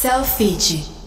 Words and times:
Selfie. 0.00 0.97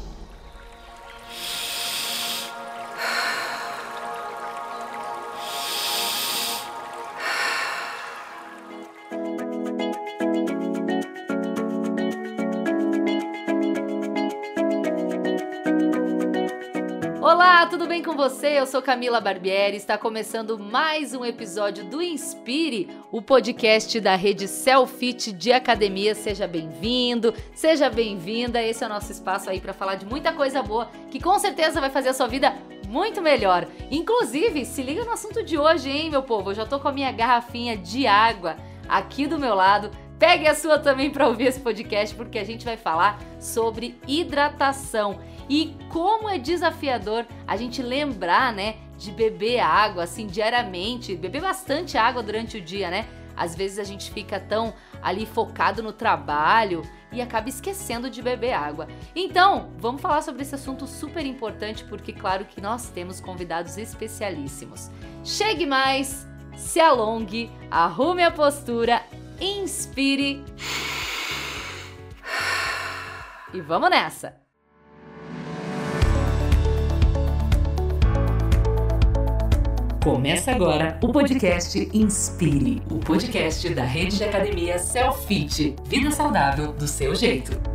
Com 18.12 18.18
você? 18.18 18.59
Eu 18.59 18.68
sou 18.68 18.82
Camila 18.82 19.21
Barbieri. 19.21 19.78
Está 19.78 19.98
começando 19.98 20.60
mais 20.60 21.14
um 21.14 21.23
episódio 21.23 21.86
do 21.86 22.02
Inspire, 22.02 22.89
o 23.10 23.21
podcast 23.21 23.98
da 24.02 24.18
rede 24.18 24.50
Selfit 24.50 25.32
de 25.32 25.54
Academia. 25.54 26.14
Seja 26.14 26.46
bem-vindo, 26.46 27.34
seja 27.55 27.89
bem-vinda. 27.89 28.61
Esse 28.61 28.84
é 28.84 28.88
o 28.88 28.89
nosso 28.89 29.14
espaço 29.14 29.50
aí 29.50 29.61
para 29.61 29.71
falar 29.71 29.96
de 29.96 30.05
muita 30.05 30.34
coisa 30.34 30.61
boa 30.61 30.89
que 31.10 31.21
com 31.21 31.39
certeza 31.39 31.79
vai 31.79 31.89
fazer 31.89 32.10
a 32.10 32.14
sua 32.14 32.28
vida 32.28 32.54
muito 32.90 33.22
melhor. 33.22 33.66
Inclusive, 33.90 34.66
se 34.66 34.84
liga 34.84 35.05
no 35.05 35.14
assunto 35.14 35.41
de 35.41 35.58
hoje, 35.58 35.90
hein, 35.90 36.10
meu 36.10 36.22
povo? 36.22 36.52
Eu 36.52 36.55
já 36.55 36.66
tô 36.66 36.82
com 36.82 36.90
a 36.90 36.91
minha 36.91 37.14
garrafinha 37.14 37.78
de 37.78 38.08
água 38.08 38.58
aqui 38.90 39.26
do 39.26 39.40
meu 39.40 39.55
lado. 39.55 39.90
Pegue 40.20 40.48
a 40.48 40.54
sua 40.54 40.78
também 40.78 41.10
para 41.10 41.30
ouvir 41.30 41.46
esse 41.46 41.62
podcast, 41.62 42.14
porque 42.14 42.38
a 42.38 42.44
gente 42.44 42.66
vai 42.66 42.76
falar 42.76 43.20
sobre 43.40 43.96
hidratação 44.05 45.18
e 45.50 45.76
como 45.90 46.30
é 46.30 46.38
desafiador 46.38 47.26
a 47.48 47.58
gente 47.58 47.82
lembrar, 47.82 48.54
né, 48.54 48.76
de 48.98 49.12
beber 49.12 49.59
água 49.59 50.04
assim 50.04 50.27
diariamente, 50.27 51.16
beber 51.16 51.41
bastante 51.41 51.98
água 51.98 52.22
durante 52.22 52.58
o 52.58 52.62
dia, 52.62 52.90
né? 52.90 53.08
Às 53.36 53.55
vezes 53.55 53.80
a 53.80 53.84
gente 53.84 54.12
fica 54.12 54.40
tão 54.40 54.73
ali 55.02 55.26
focado 55.26 55.82
no 55.82 55.91
trabalho 55.91 56.84
e 57.12 57.22
acaba 57.22 57.49
esquecendo 57.49 58.09
de 58.09 58.22
beber 58.22 58.54
água. 58.54 58.88
Então, 59.16 59.72
vamos 59.77 60.02
falar 60.02 60.22
sobre 60.22 60.44
esse 60.44 60.55
assunto 60.55 60.85
super 60.85 61.26
importante 61.26 61.84
porque 61.85 62.13
claro 62.13 62.46
que 62.46 62.62
nós 62.62 62.90
temos 62.90 63.20
convidados 63.20 63.77
especialíssimos. 63.77 64.91
Chegue 65.23 65.66
mais, 65.66 66.27
se 66.55 66.79
alongue, 66.79 67.49
arrume 67.69 68.23
a 68.23 68.31
postura, 68.31 69.01
inspire 69.39 70.44
e 73.53 73.59
vamos 73.59 73.89
nessa. 73.89 74.41
Começa 80.03 80.52
agora 80.52 80.97
o 81.03 81.09
podcast 81.09 81.88
Inspire, 81.94 82.81
o 82.89 82.97
podcast 82.97 83.69
da 83.69 83.83
rede 83.83 84.17
de 84.17 84.23
academia 84.23 84.80
Selfit. 84.80 85.75
Vida 85.85 86.09
saudável 86.09 86.73
do 86.73 86.88
seu 86.88 87.13
jeito. 87.13 87.70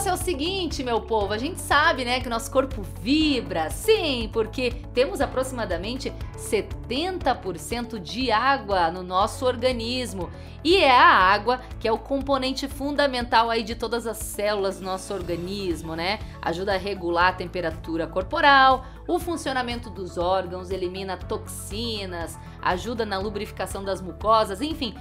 Negócio 0.00 0.08
é 0.08 0.14
o 0.14 0.16
seguinte, 0.16 0.82
meu 0.82 1.02
povo, 1.02 1.34
a 1.34 1.36
gente 1.36 1.60
sabe, 1.60 2.06
né, 2.06 2.20
que 2.20 2.26
o 2.26 2.30
nosso 2.30 2.50
corpo 2.50 2.82
vibra, 3.02 3.68
sim, 3.68 4.30
porque 4.32 4.70
temos 4.94 5.20
aproximadamente 5.20 6.10
70% 6.36 7.98
de 7.98 8.32
água 8.32 8.90
no 8.90 9.02
nosso 9.02 9.44
organismo. 9.44 10.30
E 10.64 10.76
é 10.76 10.90
a 10.90 11.06
água 11.06 11.60
que 11.78 11.86
é 11.86 11.92
o 11.92 11.98
componente 11.98 12.66
fundamental 12.66 13.50
aí 13.50 13.62
de 13.62 13.74
todas 13.74 14.06
as 14.06 14.16
células 14.16 14.78
do 14.78 14.84
nosso 14.84 15.12
organismo, 15.12 15.94
né? 15.94 16.18
Ajuda 16.40 16.74
a 16.74 16.78
regular 16.78 17.28
a 17.28 17.32
temperatura 17.32 18.06
corporal, 18.06 18.86
o 19.06 19.18
funcionamento 19.18 19.90
dos 19.90 20.16
órgãos, 20.16 20.70
elimina 20.70 21.18
toxinas, 21.18 22.38
ajuda 22.62 23.04
na 23.04 23.18
lubrificação 23.18 23.84
das 23.84 24.00
mucosas, 24.00 24.62
enfim, 24.62 24.94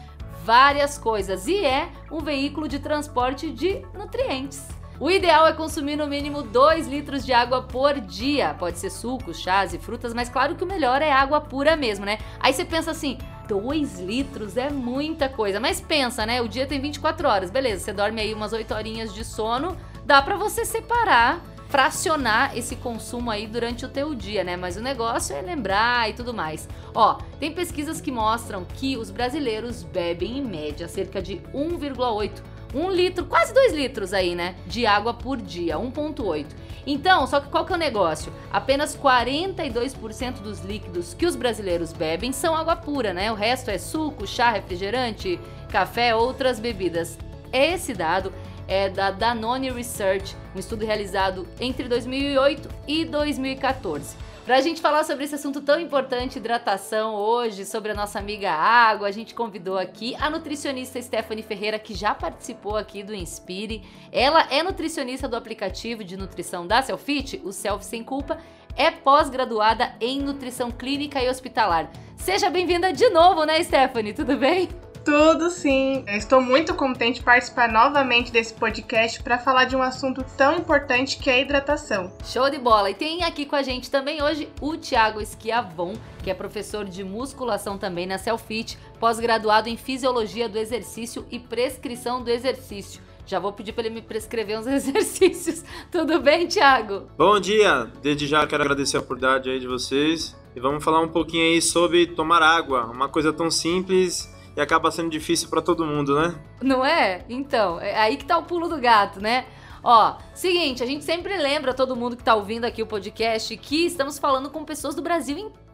várias 0.43 0.97
coisas. 0.97 1.47
E 1.47 1.63
é 1.63 1.89
um 2.11 2.19
veículo 2.19 2.67
de 2.67 2.79
transporte 2.79 3.49
de 3.49 3.81
nutrientes. 3.93 4.78
O 5.01 5.09
ideal 5.09 5.47
é 5.47 5.53
consumir 5.53 5.95
no 5.95 6.05
mínimo 6.05 6.41
2 6.41 6.85
litros 6.85 7.25
de 7.25 7.31
água 7.31 7.61
por 7.61 8.01
dia. 8.01 8.53
Pode 8.59 8.77
ser 8.79 8.89
sucos, 8.89 9.39
chás 9.39 9.73
e 9.73 9.79
frutas, 9.79 10.13
mas 10.13 10.27
claro 10.27 10.55
que 10.55 10.63
o 10.63 10.67
melhor 10.67 11.01
é 11.01 11.09
água 11.09 11.39
pura 11.39 11.77
mesmo, 11.77 12.05
né? 12.05 12.17
Aí 12.37 12.51
você 12.51 12.65
pensa 12.65 12.91
assim: 12.91 13.17
2 13.47 14.01
litros 14.01 14.57
é 14.57 14.69
muita 14.69 15.29
coisa. 15.29 15.57
Mas 15.57 15.79
pensa, 15.79 16.25
né? 16.25 16.41
O 16.41 16.49
dia 16.49 16.67
tem 16.67 16.81
24 16.81 17.29
horas, 17.29 17.49
beleza? 17.49 17.85
Você 17.85 17.93
dorme 17.93 18.19
aí 18.19 18.33
umas 18.33 18.51
8 18.51 18.73
horinhas 18.73 19.13
de 19.13 19.23
sono, 19.23 19.77
dá 20.05 20.21
para 20.21 20.35
você 20.35 20.65
separar 20.65 21.41
fracionar 21.69 22.57
esse 22.57 22.75
consumo 22.75 23.31
aí 23.31 23.47
durante 23.47 23.85
o 23.85 23.89
teu 23.89 24.13
dia, 24.13 24.43
né? 24.43 24.57
Mas 24.57 24.75
o 24.75 24.81
negócio 24.81 25.33
é 25.33 25.41
lembrar 25.41 26.09
e 26.09 26.13
tudo 26.13 26.33
mais. 26.33 26.67
Ó, 26.93 27.19
tem 27.39 27.53
pesquisas 27.53 28.01
que 28.01 28.11
mostram 28.11 28.65
que 28.65 28.97
os 28.97 29.09
brasileiros 29.09 29.81
bebem 29.81 30.39
em 30.39 30.43
média 30.43 30.89
cerca 30.89 31.21
de 31.21 31.37
1,8 31.53 32.41
um 32.73 32.89
litro, 32.89 33.25
quase 33.25 33.53
dois 33.53 33.73
litros 33.73 34.13
aí, 34.13 34.35
né? 34.35 34.55
De 34.67 34.85
água 34.85 35.13
por 35.13 35.37
dia, 35.37 35.77
1,8. 35.77 36.45
Então, 36.85 37.27
só 37.27 37.39
que 37.39 37.49
qual 37.49 37.65
que 37.65 37.73
é 37.73 37.75
o 37.75 37.79
negócio? 37.79 38.33
Apenas 38.51 38.95
42% 38.95 40.41
dos 40.41 40.61
líquidos 40.61 41.13
que 41.13 41.25
os 41.25 41.35
brasileiros 41.35 41.93
bebem 41.93 42.31
são 42.31 42.55
água 42.55 42.75
pura, 42.75 43.13
né? 43.13 43.31
O 43.31 43.35
resto 43.35 43.69
é 43.69 43.77
suco, 43.77 44.25
chá, 44.25 44.51
refrigerante, 44.51 45.39
café, 45.69 46.15
outras 46.15 46.59
bebidas. 46.59 47.17
Esse 47.51 47.93
dado 47.93 48.33
é 48.67 48.87
da 48.87 49.09
Danone 49.09 49.71
Research, 49.71 50.35
um 50.55 50.59
estudo 50.59 50.85
realizado 50.85 51.47
entre 51.59 51.87
2008 51.87 52.69
e 52.87 53.03
2014. 53.03 54.15
Para 54.49 54.57
a 54.57 54.61
gente 54.61 54.81
falar 54.81 55.03
sobre 55.03 55.25
esse 55.25 55.35
assunto 55.35 55.61
tão 55.61 55.79
importante, 55.79 56.39
hidratação, 56.39 57.13
hoje, 57.13 57.67
sobre 57.67 57.91
a 57.91 57.93
nossa 57.93 58.17
amiga 58.17 58.51
água, 58.51 59.07
a 59.07 59.11
gente 59.11 59.35
convidou 59.35 59.77
aqui 59.77 60.15
a 60.19 60.27
nutricionista 60.27 60.99
Stephanie 60.99 61.43
Ferreira, 61.43 61.77
que 61.77 61.93
já 61.93 62.15
participou 62.15 62.75
aqui 62.75 63.03
do 63.03 63.13
Inspire. 63.13 63.83
Ela 64.11 64.47
é 64.49 64.63
nutricionista 64.63 65.27
do 65.27 65.35
aplicativo 65.35 66.03
de 66.03 66.17
nutrição 66.17 66.65
da 66.65 66.81
Selfit, 66.81 67.39
o 67.45 67.51
Self 67.51 67.85
Sem 67.85 68.03
Culpa, 68.03 68.39
é 68.75 68.89
pós-graduada 68.89 69.93
em 70.01 70.19
nutrição 70.19 70.71
clínica 70.71 71.21
e 71.21 71.29
hospitalar. 71.29 71.87
Seja 72.17 72.49
bem-vinda 72.49 72.91
de 72.91 73.07
novo, 73.11 73.43
né, 73.43 73.61
Stephanie? 73.61 74.13
Tudo 74.13 74.35
bem? 74.35 74.67
Tudo 75.03 75.49
sim. 75.49 76.03
Eu 76.07 76.17
estou 76.17 76.41
muito 76.41 76.73
contente 76.73 77.19
de 77.19 77.25
participar 77.25 77.71
novamente 77.71 78.31
desse 78.31 78.53
podcast 78.53 79.21
para 79.23 79.37
falar 79.37 79.65
de 79.65 79.75
um 79.75 79.81
assunto 79.81 80.23
tão 80.37 80.57
importante 80.57 81.17
que 81.17 81.29
é 81.29 81.35
a 81.35 81.39
hidratação. 81.39 82.11
Show 82.25 82.49
de 82.49 82.57
bola! 82.57 82.89
E 82.91 82.93
tem 82.93 83.23
aqui 83.23 83.45
com 83.45 83.55
a 83.55 83.63
gente 83.63 83.89
também 83.89 84.21
hoje 84.21 84.49
o 84.61 84.75
Thiago 84.77 85.21
Esquiavon, 85.21 85.93
que 86.23 86.29
é 86.29 86.33
professor 86.33 86.85
de 86.85 87.03
musculação 87.03 87.77
também 87.77 88.05
na 88.05 88.17
Selfit, 88.17 88.77
pós-graduado 88.99 89.69
em 89.69 89.77
fisiologia 89.77 90.49
do 90.49 90.57
exercício 90.57 91.25
e 91.31 91.39
prescrição 91.39 92.21
do 92.23 92.29
exercício. 92.29 93.01
Já 93.25 93.39
vou 93.39 93.53
pedir 93.53 93.73
para 93.73 93.85
ele 93.85 93.95
me 93.95 94.01
prescrever 94.01 94.59
uns 94.59 94.65
exercícios. 94.67 95.63
Tudo 95.91 96.19
bem, 96.19 96.47
Thiago? 96.47 97.03
Bom 97.17 97.39
dia! 97.39 97.89
Desde 98.01 98.27
já 98.27 98.45
quero 98.45 98.63
agradecer 98.63 98.97
a 98.97 99.01
oportunidade 99.01 99.49
aí 99.49 99.59
de 99.59 99.67
vocês. 99.67 100.35
E 100.55 100.59
vamos 100.59 100.83
falar 100.83 100.99
um 100.99 101.07
pouquinho 101.07 101.45
aí 101.45 101.61
sobre 101.61 102.07
tomar 102.07 102.41
água, 102.41 102.85
uma 102.85 103.07
coisa 103.07 103.31
tão 103.31 103.51
simples 103.51 104.27
e 104.55 104.61
acaba 104.61 104.91
sendo 104.91 105.09
difícil 105.09 105.49
para 105.49 105.61
todo 105.61 105.85
mundo, 105.85 106.19
né? 106.19 106.35
Não 106.61 106.85
é? 106.85 107.23
Então, 107.29 107.79
é 107.79 107.95
aí 107.97 108.17
que 108.17 108.25
tá 108.25 108.37
o 108.37 108.43
pulo 108.43 108.67
do 108.67 108.79
gato, 108.79 109.21
né? 109.21 109.45
Ó, 109.83 110.17
seguinte, 110.33 110.83
a 110.83 110.85
gente 110.85 111.05
sempre 111.05 111.37
lembra 111.37 111.73
todo 111.73 111.95
mundo 111.95 112.17
que 112.17 112.23
tá 112.23 112.35
ouvindo 112.35 112.65
aqui 112.65 112.83
o 112.83 112.87
podcast 112.87 113.55
que 113.57 113.85
estamos 113.85 114.19
falando 114.19 114.49
com 114.49 114.65
pessoas 114.65 114.95
do 114.95 115.01
Brasil 115.01 115.37
inteiro. 115.37 115.68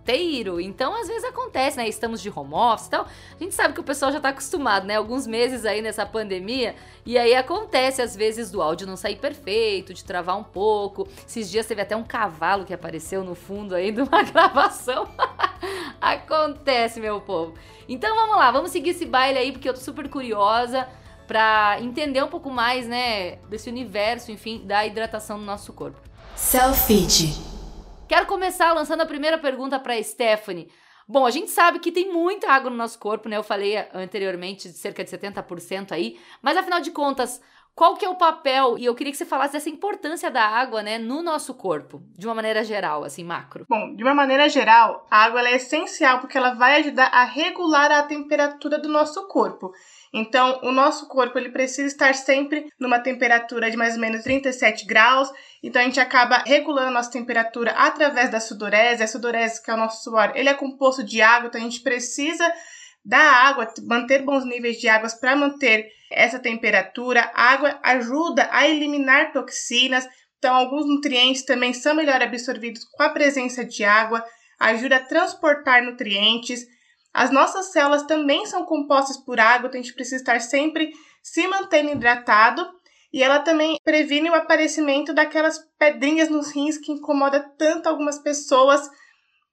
Então, 0.61 0.93
às 0.93 1.07
vezes 1.07 1.23
acontece, 1.23 1.77
né? 1.77 1.87
Estamos 1.87 2.21
de 2.21 2.29
home 2.29 2.53
office 2.53 2.87
e 2.87 2.89
tal. 2.91 3.05
A 3.05 3.43
gente 3.43 3.55
sabe 3.55 3.73
que 3.73 3.79
o 3.79 3.83
pessoal 3.83 4.11
já 4.11 4.19
tá 4.19 4.29
acostumado, 4.29 4.85
né? 4.85 4.95
Alguns 4.95 5.25
meses 5.25 5.65
aí 5.65 5.81
nessa 5.81 6.05
pandemia. 6.05 6.75
E 7.05 7.17
aí 7.17 7.35
acontece, 7.35 8.01
às 8.01 8.15
vezes, 8.15 8.51
do 8.51 8.61
áudio 8.61 8.85
não 8.87 8.95
sair 8.95 9.15
perfeito, 9.15 9.93
de 9.93 10.03
travar 10.03 10.37
um 10.37 10.43
pouco. 10.43 11.07
Esses 11.27 11.49
dias 11.49 11.65
teve 11.65 11.81
até 11.81 11.95
um 11.95 12.03
cavalo 12.03 12.65
que 12.65 12.73
apareceu 12.73 13.23
no 13.23 13.35
fundo 13.35 13.73
aí 13.73 13.91
de 13.91 14.01
uma 14.01 14.21
gravação. 14.23 15.07
acontece, 15.99 16.99
meu 16.99 17.19
povo. 17.21 17.53
Então 17.87 18.15
vamos 18.15 18.37
lá, 18.37 18.51
vamos 18.51 18.71
seguir 18.71 18.91
esse 18.91 19.05
baile 19.05 19.37
aí, 19.37 19.51
porque 19.51 19.67
eu 19.67 19.73
tô 19.73 19.79
super 19.79 20.09
curiosa 20.09 20.87
para 21.27 21.77
entender 21.81 22.23
um 22.23 22.27
pouco 22.27 22.49
mais, 22.51 22.87
né, 22.87 23.37
desse 23.49 23.69
universo, 23.69 24.31
enfim, 24.31 24.61
da 24.63 24.85
hidratação 24.85 25.39
do 25.39 25.45
nosso 25.45 25.73
corpo. 25.73 25.99
Selfie. 26.35 27.54
Quero 28.07 28.27
começar 28.27 28.71
lançando 28.71 29.01
a 29.01 29.05
primeira 29.05 29.37
pergunta 29.37 29.79
para 29.79 30.01
Stephanie. 30.01 30.69
Bom, 31.07 31.25
a 31.25 31.31
gente 31.31 31.49
sabe 31.49 31.79
que 31.79 31.91
tem 31.91 32.13
muita 32.13 32.51
água 32.51 32.69
no 32.69 32.77
nosso 32.77 32.99
corpo, 32.99 33.27
né? 33.27 33.35
Eu 33.35 33.43
falei 33.43 33.77
anteriormente 33.93 34.69
de 34.69 34.77
cerca 34.77 35.03
de 35.03 35.09
70% 35.09 35.91
aí, 35.91 36.19
mas 36.39 36.55
afinal 36.55 36.79
de 36.79 36.91
contas, 36.91 37.41
qual 37.73 37.95
que 37.95 38.05
é 38.05 38.09
o 38.09 38.15
papel? 38.15 38.77
E 38.77 38.85
eu 38.85 38.93
queria 38.93 39.11
que 39.11 39.17
você 39.17 39.25
falasse 39.25 39.53
dessa 39.53 39.69
importância 39.69 40.29
da 40.29 40.43
água, 40.43 40.81
né, 40.83 40.97
no 40.97 41.21
nosso 41.21 41.53
corpo, 41.55 42.01
de 42.17 42.25
uma 42.25 42.33
maneira 42.33 42.63
geral, 42.63 43.03
assim, 43.03 43.23
macro. 43.23 43.65
Bom, 43.67 43.95
de 43.95 44.03
uma 44.03 44.13
maneira 44.13 44.47
geral, 44.47 45.05
a 45.09 45.23
água 45.25 45.41
é 45.47 45.55
essencial 45.55 46.19
porque 46.19 46.37
ela 46.37 46.53
vai 46.53 46.79
ajudar 46.79 47.07
a 47.07 47.23
regular 47.23 47.91
a 47.91 48.03
temperatura 48.03 48.77
do 48.77 48.87
nosso 48.87 49.27
corpo. 49.27 49.73
Então, 50.17 50.61
o 50.63 50.71
nosso 50.71 51.09
corpo 51.09 51.37
ele 51.37 51.49
precisa 51.49 51.87
estar 51.87 52.15
sempre 52.15 52.67
numa 52.79 52.99
temperatura 52.99 53.69
de 53.69 53.75
mais 53.75 53.95
ou 53.95 53.99
menos 53.99 54.23
37 54.23 54.85
graus. 54.85 55.29
Então, 55.61 55.81
a 55.81 55.83
gente 55.83 55.99
acaba 55.99 56.37
regulando 56.37 56.87
a 56.87 56.91
nossa 56.91 57.11
temperatura 57.11 57.71
através 57.71 58.31
da 58.31 58.39
sudorese. 58.39 59.03
A 59.03 59.07
sudorese, 59.07 59.61
que 59.61 59.69
é 59.69 59.73
o 59.73 59.77
nosso 59.77 60.05
suor, 60.05 60.31
ele 60.33 60.47
é 60.47 60.53
composto 60.53 61.03
de 61.03 61.21
água, 61.21 61.47
então 61.47 61.59
a 61.59 61.63
gente 61.65 61.81
precisa 61.81 62.49
da 63.03 63.19
água, 63.19 63.71
manter 63.83 64.23
bons 64.23 64.45
níveis 64.45 64.77
de 64.77 64.87
águas 64.87 65.13
para 65.13 65.35
manter 65.35 65.89
essa 66.09 66.39
temperatura. 66.39 67.29
A 67.35 67.51
água 67.51 67.77
ajuda 67.83 68.47
a 68.53 68.65
eliminar 68.65 69.33
toxinas, 69.33 70.07
então 70.39 70.55
alguns 70.55 70.87
nutrientes 70.87 71.43
também 71.43 71.73
são 71.73 71.93
melhor 71.93 72.21
absorvidos 72.21 72.85
com 72.85 73.03
a 73.03 73.09
presença 73.09 73.65
de 73.65 73.83
água, 73.83 74.23
ajuda 74.57 74.95
a 74.95 75.03
transportar 75.03 75.83
nutrientes. 75.83 76.65
As 77.15 77.31
nossas 77.31 77.71
células 77.71 78.03
também 78.03 78.45
são 78.45 78.65
compostas 78.65 79.15
por 79.15 79.39
água, 79.39 79.69
então 79.69 79.79
a 79.79 79.81
gente 79.81 79.95
precisa 79.95 80.17
estar 80.17 80.41
sempre 80.41 80.91
se 81.23 81.47
mantendo 81.47 81.91
hidratado. 81.91 82.69
E 83.13 83.23
ela 83.23 83.39
também 83.39 83.79
previne 83.85 84.29
o 84.29 84.35
aparecimento 84.35 85.13
daquelas 85.13 85.57
pedrinhas 85.79 86.27
nos 86.27 86.51
rins 86.51 86.77
que 86.77 86.91
incomoda 86.91 87.39
tanto 87.57 87.87
algumas 87.87 88.19
pessoas, 88.19 88.81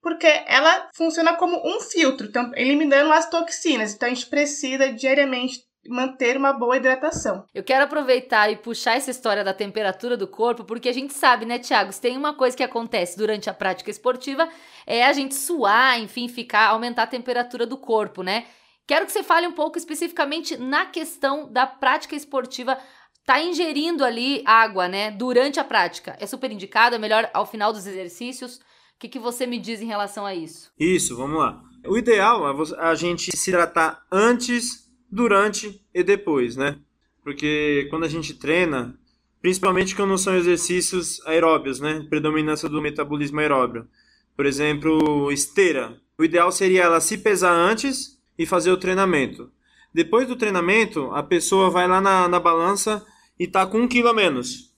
porque 0.01 0.27
ela 0.45 0.89
funciona 0.93 1.37
como 1.37 1.55
um 1.65 1.79
filtro, 1.79 2.29
eliminando 2.57 3.13
as 3.13 3.29
toxinas. 3.29 3.93
Então 3.93 4.09
a 4.09 4.13
gente 4.13 4.27
precisa 4.27 4.91
diariamente 4.91 5.61
manter 5.87 6.37
uma 6.37 6.53
boa 6.53 6.77
hidratação. 6.77 7.45
Eu 7.53 7.63
quero 7.63 7.83
aproveitar 7.83 8.49
e 8.51 8.55
puxar 8.55 8.95
essa 8.95 9.11
história 9.11 9.43
da 9.43 9.53
temperatura 9.53 10.15
do 10.15 10.27
corpo, 10.27 10.63
porque 10.63 10.89
a 10.89 10.93
gente 10.93 11.13
sabe, 11.13 11.45
né, 11.45 11.59
Tiago, 11.59 11.91
se 11.91 12.01
tem 12.01 12.17
uma 12.17 12.33
coisa 12.33 12.55
que 12.55 12.63
acontece 12.63 13.17
durante 13.17 13.49
a 13.49 13.53
prática 13.53 13.91
esportiva 13.91 14.47
é 14.85 15.05
a 15.05 15.13
gente 15.13 15.35
suar, 15.35 15.99
enfim, 15.99 16.27
ficar 16.27 16.67
aumentar 16.67 17.03
a 17.03 17.07
temperatura 17.07 17.65
do 17.65 17.77
corpo, 17.77 18.23
né? 18.23 18.45
Quero 18.85 19.05
que 19.05 19.11
você 19.11 19.23
fale 19.23 19.47
um 19.47 19.53
pouco 19.53 19.77
especificamente 19.77 20.57
na 20.57 20.85
questão 20.85 21.51
da 21.51 21.65
prática 21.65 22.15
esportiva. 22.15 22.77
Tá 23.25 23.41
ingerindo 23.41 24.03
ali 24.03 24.43
água, 24.45 24.89
né, 24.89 25.09
durante 25.09 25.57
a 25.57 25.63
prática. 25.63 26.17
É 26.19 26.27
super 26.27 26.51
indicado, 26.51 26.95
é 26.95 26.99
melhor 26.99 27.29
ao 27.33 27.45
final 27.45 27.71
dos 27.71 27.87
exercícios. 27.87 28.57
O 28.57 28.99
que, 28.99 29.07
que 29.07 29.19
você 29.19 29.45
me 29.45 29.57
diz 29.57 29.81
em 29.81 29.85
relação 29.85 30.25
a 30.25 30.35
isso? 30.35 30.71
Isso, 30.77 31.15
vamos 31.15 31.39
lá. 31.39 31.61
O 31.85 31.97
ideal 31.97 32.45
é 32.49 32.79
a 32.79 32.95
gente 32.95 33.35
se 33.35 33.49
hidratar 33.49 34.05
antes 34.11 34.82
durante 35.13 35.79
e 35.93 36.03
depois, 36.03 36.57
né? 36.57 36.79
Porque 37.23 37.87
quando 37.89 38.03
a 38.03 38.09
gente 38.09 38.33
treina, 38.33 38.97
principalmente 39.41 39.95
quando 39.95 40.17
são 40.17 40.35
exercícios 40.35 41.21
aeróbios, 41.25 41.79
né? 41.79 42.05
Predominância 42.09 42.67
do 42.67 42.81
metabolismo 42.81 43.39
aeróbio. 43.39 43.87
Por 44.35 44.45
exemplo, 44.45 45.31
esteira. 45.31 46.01
O 46.17 46.23
ideal 46.23 46.51
seria 46.51 46.83
ela 46.83 46.99
se 46.99 47.17
pesar 47.19 47.53
antes 47.53 48.19
e 48.37 48.45
fazer 48.45 48.71
o 48.71 48.77
treinamento. 48.77 49.51
Depois 49.93 50.27
do 50.27 50.35
treinamento, 50.35 51.11
a 51.13 51.21
pessoa 51.21 51.69
vai 51.69 51.87
lá 51.87 52.01
na, 52.01 52.27
na 52.27 52.39
balança 52.39 53.05
e 53.39 53.47
tá 53.47 53.67
com 53.67 53.81
um 53.81 53.87
quilo 53.87 54.09
a 54.09 54.13
menos. 54.13 54.73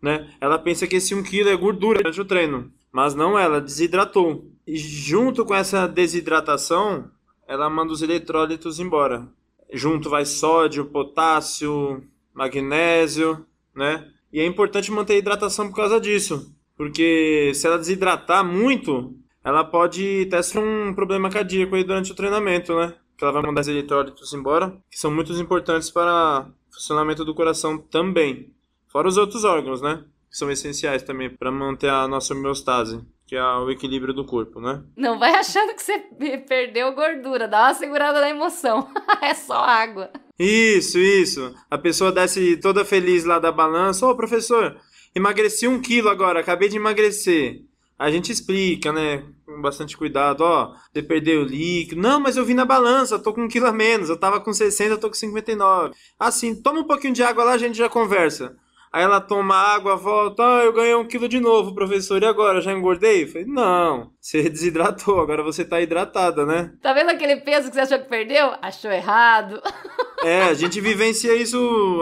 Né? 0.00 0.32
Ela 0.40 0.58
pensa 0.58 0.86
que 0.86 0.96
esse 0.96 1.14
um 1.14 1.22
quilo 1.22 1.48
é 1.48 1.56
gordura 1.56 1.98
durante 1.98 2.20
o 2.20 2.24
treino. 2.24 2.72
Mas 2.92 3.14
não, 3.14 3.36
ela 3.36 3.60
desidratou. 3.60 4.48
E 4.64 4.76
junto 4.76 5.44
com 5.44 5.54
essa 5.54 5.88
desidratação, 5.88 7.10
ela 7.48 7.68
manda 7.68 7.92
os 7.92 8.02
eletrólitos 8.02 8.78
embora 8.78 9.28
junto 9.72 10.10
vai 10.10 10.24
sódio, 10.24 10.86
potássio, 10.86 12.02
magnésio, 12.34 13.44
né? 13.74 14.08
E 14.32 14.40
é 14.40 14.46
importante 14.46 14.90
manter 14.92 15.14
a 15.14 15.18
hidratação 15.18 15.68
por 15.68 15.76
causa 15.76 16.00
disso, 16.00 16.54
porque 16.76 17.52
se 17.54 17.66
ela 17.66 17.78
desidratar 17.78 18.44
muito, 18.44 19.14
ela 19.44 19.64
pode 19.64 20.26
ter 20.26 20.58
um 20.58 20.94
problema 20.94 21.30
cardíaco 21.30 21.74
aí 21.74 21.84
durante 21.84 22.12
o 22.12 22.14
treinamento, 22.14 22.74
né? 22.76 22.94
Que 23.16 23.24
ela 23.24 23.32
vai 23.32 23.42
mandar 23.42 23.62
os 23.62 23.68
eletrólitos 23.68 24.32
embora, 24.32 24.76
que 24.90 24.98
são 24.98 25.10
muito 25.10 25.32
importantes 25.34 25.90
para 25.90 26.46
o 26.48 26.74
funcionamento 26.74 27.24
do 27.24 27.34
coração 27.34 27.78
também. 27.78 28.52
Fora 28.88 29.08
os 29.08 29.16
outros 29.16 29.44
órgãos, 29.44 29.82
né? 29.82 30.04
Que 30.30 30.36
são 30.36 30.50
essenciais 30.50 31.02
também 31.02 31.28
para 31.30 31.50
manter 31.50 31.90
a 31.90 32.06
nossa 32.06 32.34
homeostase 32.34 33.00
que 33.30 33.36
é 33.36 33.44
o 33.44 33.70
equilíbrio 33.70 34.12
do 34.12 34.24
corpo, 34.24 34.60
né? 34.60 34.82
Não 34.96 35.16
vai 35.16 35.32
achando 35.36 35.72
que 35.72 35.80
você 35.80 35.98
perdeu 36.48 36.92
gordura, 36.92 37.46
dá 37.46 37.66
uma 37.66 37.74
segurada 37.74 38.20
na 38.20 38.28
emoção. 38.28 38.88
é 39.22 39.32
só 39.34 39.54
água. 39.54 40.10
Isso, 40.36 40.98
isso. 40.98 41.54
A 41.70 41.78
pessoa 41.78 42.10
desce 42.10 42.56
toda 42.56 42.84
feliz 42.84 43.24
lá 43.24 43.38
da 43.38 43.52
balança. 43.52 44.04
Ô, 44.04 44.10
oh, 44.10 44.16
professor, 44.16 44.76
emagreci 45.14 45.68
um 45.68 45.80
quilo 45.80 46.08
agora, 46.08 46.40
acabei 46.40 46.68
de 46.68 46.76
emagrecer. 46.76 47.60
A 47.96 48.10
gente 48.10 48.32
explica, 48.32 48.92
né? 48.92 49.24
Com 49.46 49.62
bastante 49.62 49.96
cuidado, 49.96 50.40
ó, 50.40 50.74
você 50.92 51.00
perdeu 51.00 51.42
o 51.42 51.44
líquido. 51.44 52.02
Não, 52.02 52.18
mas 52.18 52.36
eu 52.36 52.44
vi 52.44 52.52
na 52.52 52.64
balança, 52.64 53.16
tô 53.16 53.32
com 53.32 53.42
um 53.42 53.48
quilo 53.48 53.66
a 53.66 53.72
menos. 53.72 54.08
Eu 54.08 54.18
tava 54.18 54.40
com 54.40 54.52
60, 54.52 54.98
tô 54.98 55.06
com 55.06 55.14
59. 55.14 55.94
Assim, 56.18 56.60
toma 56.60 56.80
um 56.80 56.84
pouquinho 56.84 57.14
de 57.14 57.22
água 57.22 57.44
lá, 57.44 57.52
a 57.52 57.58
gente 57.58 57.78
já 57.78 57.88
conversa. 57.88 58.56
Aí 58.92 59.04
ela 59.04 59.20
toma 59.20 59.54
água, 59.54 59.94
volta, 59.94 60.42
ah, 60.42 60.64
eu 60.64 60.72
ganhei 60.72 60.96
um 60.96 61.06
quilo 61.06 61.28
de 61.28 61.38
novo, 61.38 61.72
professor, 61.72 62.20
e 62.20 62.26
agora? 62.26 62.60
Já 62.60 62.72
engordei? 62.72 63.22
Eu 63.22 63.28
falei, 63.28 63.46
não, 63.46 64.10
você 64.20 64.42
desidratou, 64.50 65.20
agora 65.20 65.44
você 65.44 65.64
tá 65.64 65.80
hidratada, 65.80 66.44
né? 66.44 66.72
Tá 66.82 66.92
vendo 66.92 67.10
aquele 67.10 67.36
peso 67.36 67.68
que 67.68 67.74
você 67.74 67.82
achou 67.82 68.00
que 68.00 68.08
perdeu? 68.08 68.52
Achou 68.60 68.90
errado. 68.90 69.62
É, 70.22 70.42
a 70.42 70.52
gente 70.52 70.82
vivencia 70.82 71.34
isso 71.34 71.56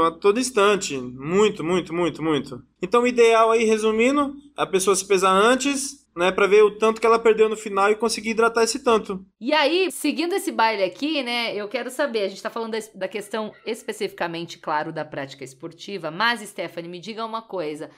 a 0.05 0.11
todo 0.11 0.41
instante. 0.41 0.99
Muito, 0.99 1.63
muito, 1.63 1.95
muito, 1.95 2.21
muito. 2.21 2.61
Então, 2.83 3.03
o 3.03 3.07
ideal 3.07 3.53
aí, 3.53 3.63
resumindo, 3.63 4.35
a 4.57 4.67
pessoa 4.67 4.97
se 4.97 5.07
pesar 5.07 5.31
antes, 5.31 6.05
né, 6.19 6.33
para 6.33 6.49
ver 6.49 6.63
o 6.63 6.77
tanto 6.77 7.01
que 7.01 7.07
ela 7.07 7.19
perdeu 7.19 7.49
no 7.49 7.57
final 7.57 7.91
e 7.91 7.97
conseguir 7.97 8.31
hidratar 8.31 8.65
esse 8.65 8.83
tanto. 8.83 9.25
E 9.41 9.55
aí, 9.55 9.91
seguindo 9.93 10.35
esse 10.35 10.51
baile 10.51 10.83
aqui, 10.83 11.23
né, 11.23 11.55
eu 11.55 11.69
quero 11.69 11.91
saber, 11.91 12.25
a 12.25 12.29
gente 12.29 12.43
tá 12.43 12.51
falando 12.51 12.77
da 12.95 13.07
questão 13.07 13.53
especificamente, 13.65 14.59
claro, 14.59 14.93
da 14.93 15.05
prática 15.05 15.45
esportiva, 15.45 16.11
mas 16.11 16.41
Stephanie, 16.41 16.91
me 16.91 16.99
diga 16.99 17.25
uma 17.25 17.41
coisa. 17.41 17.89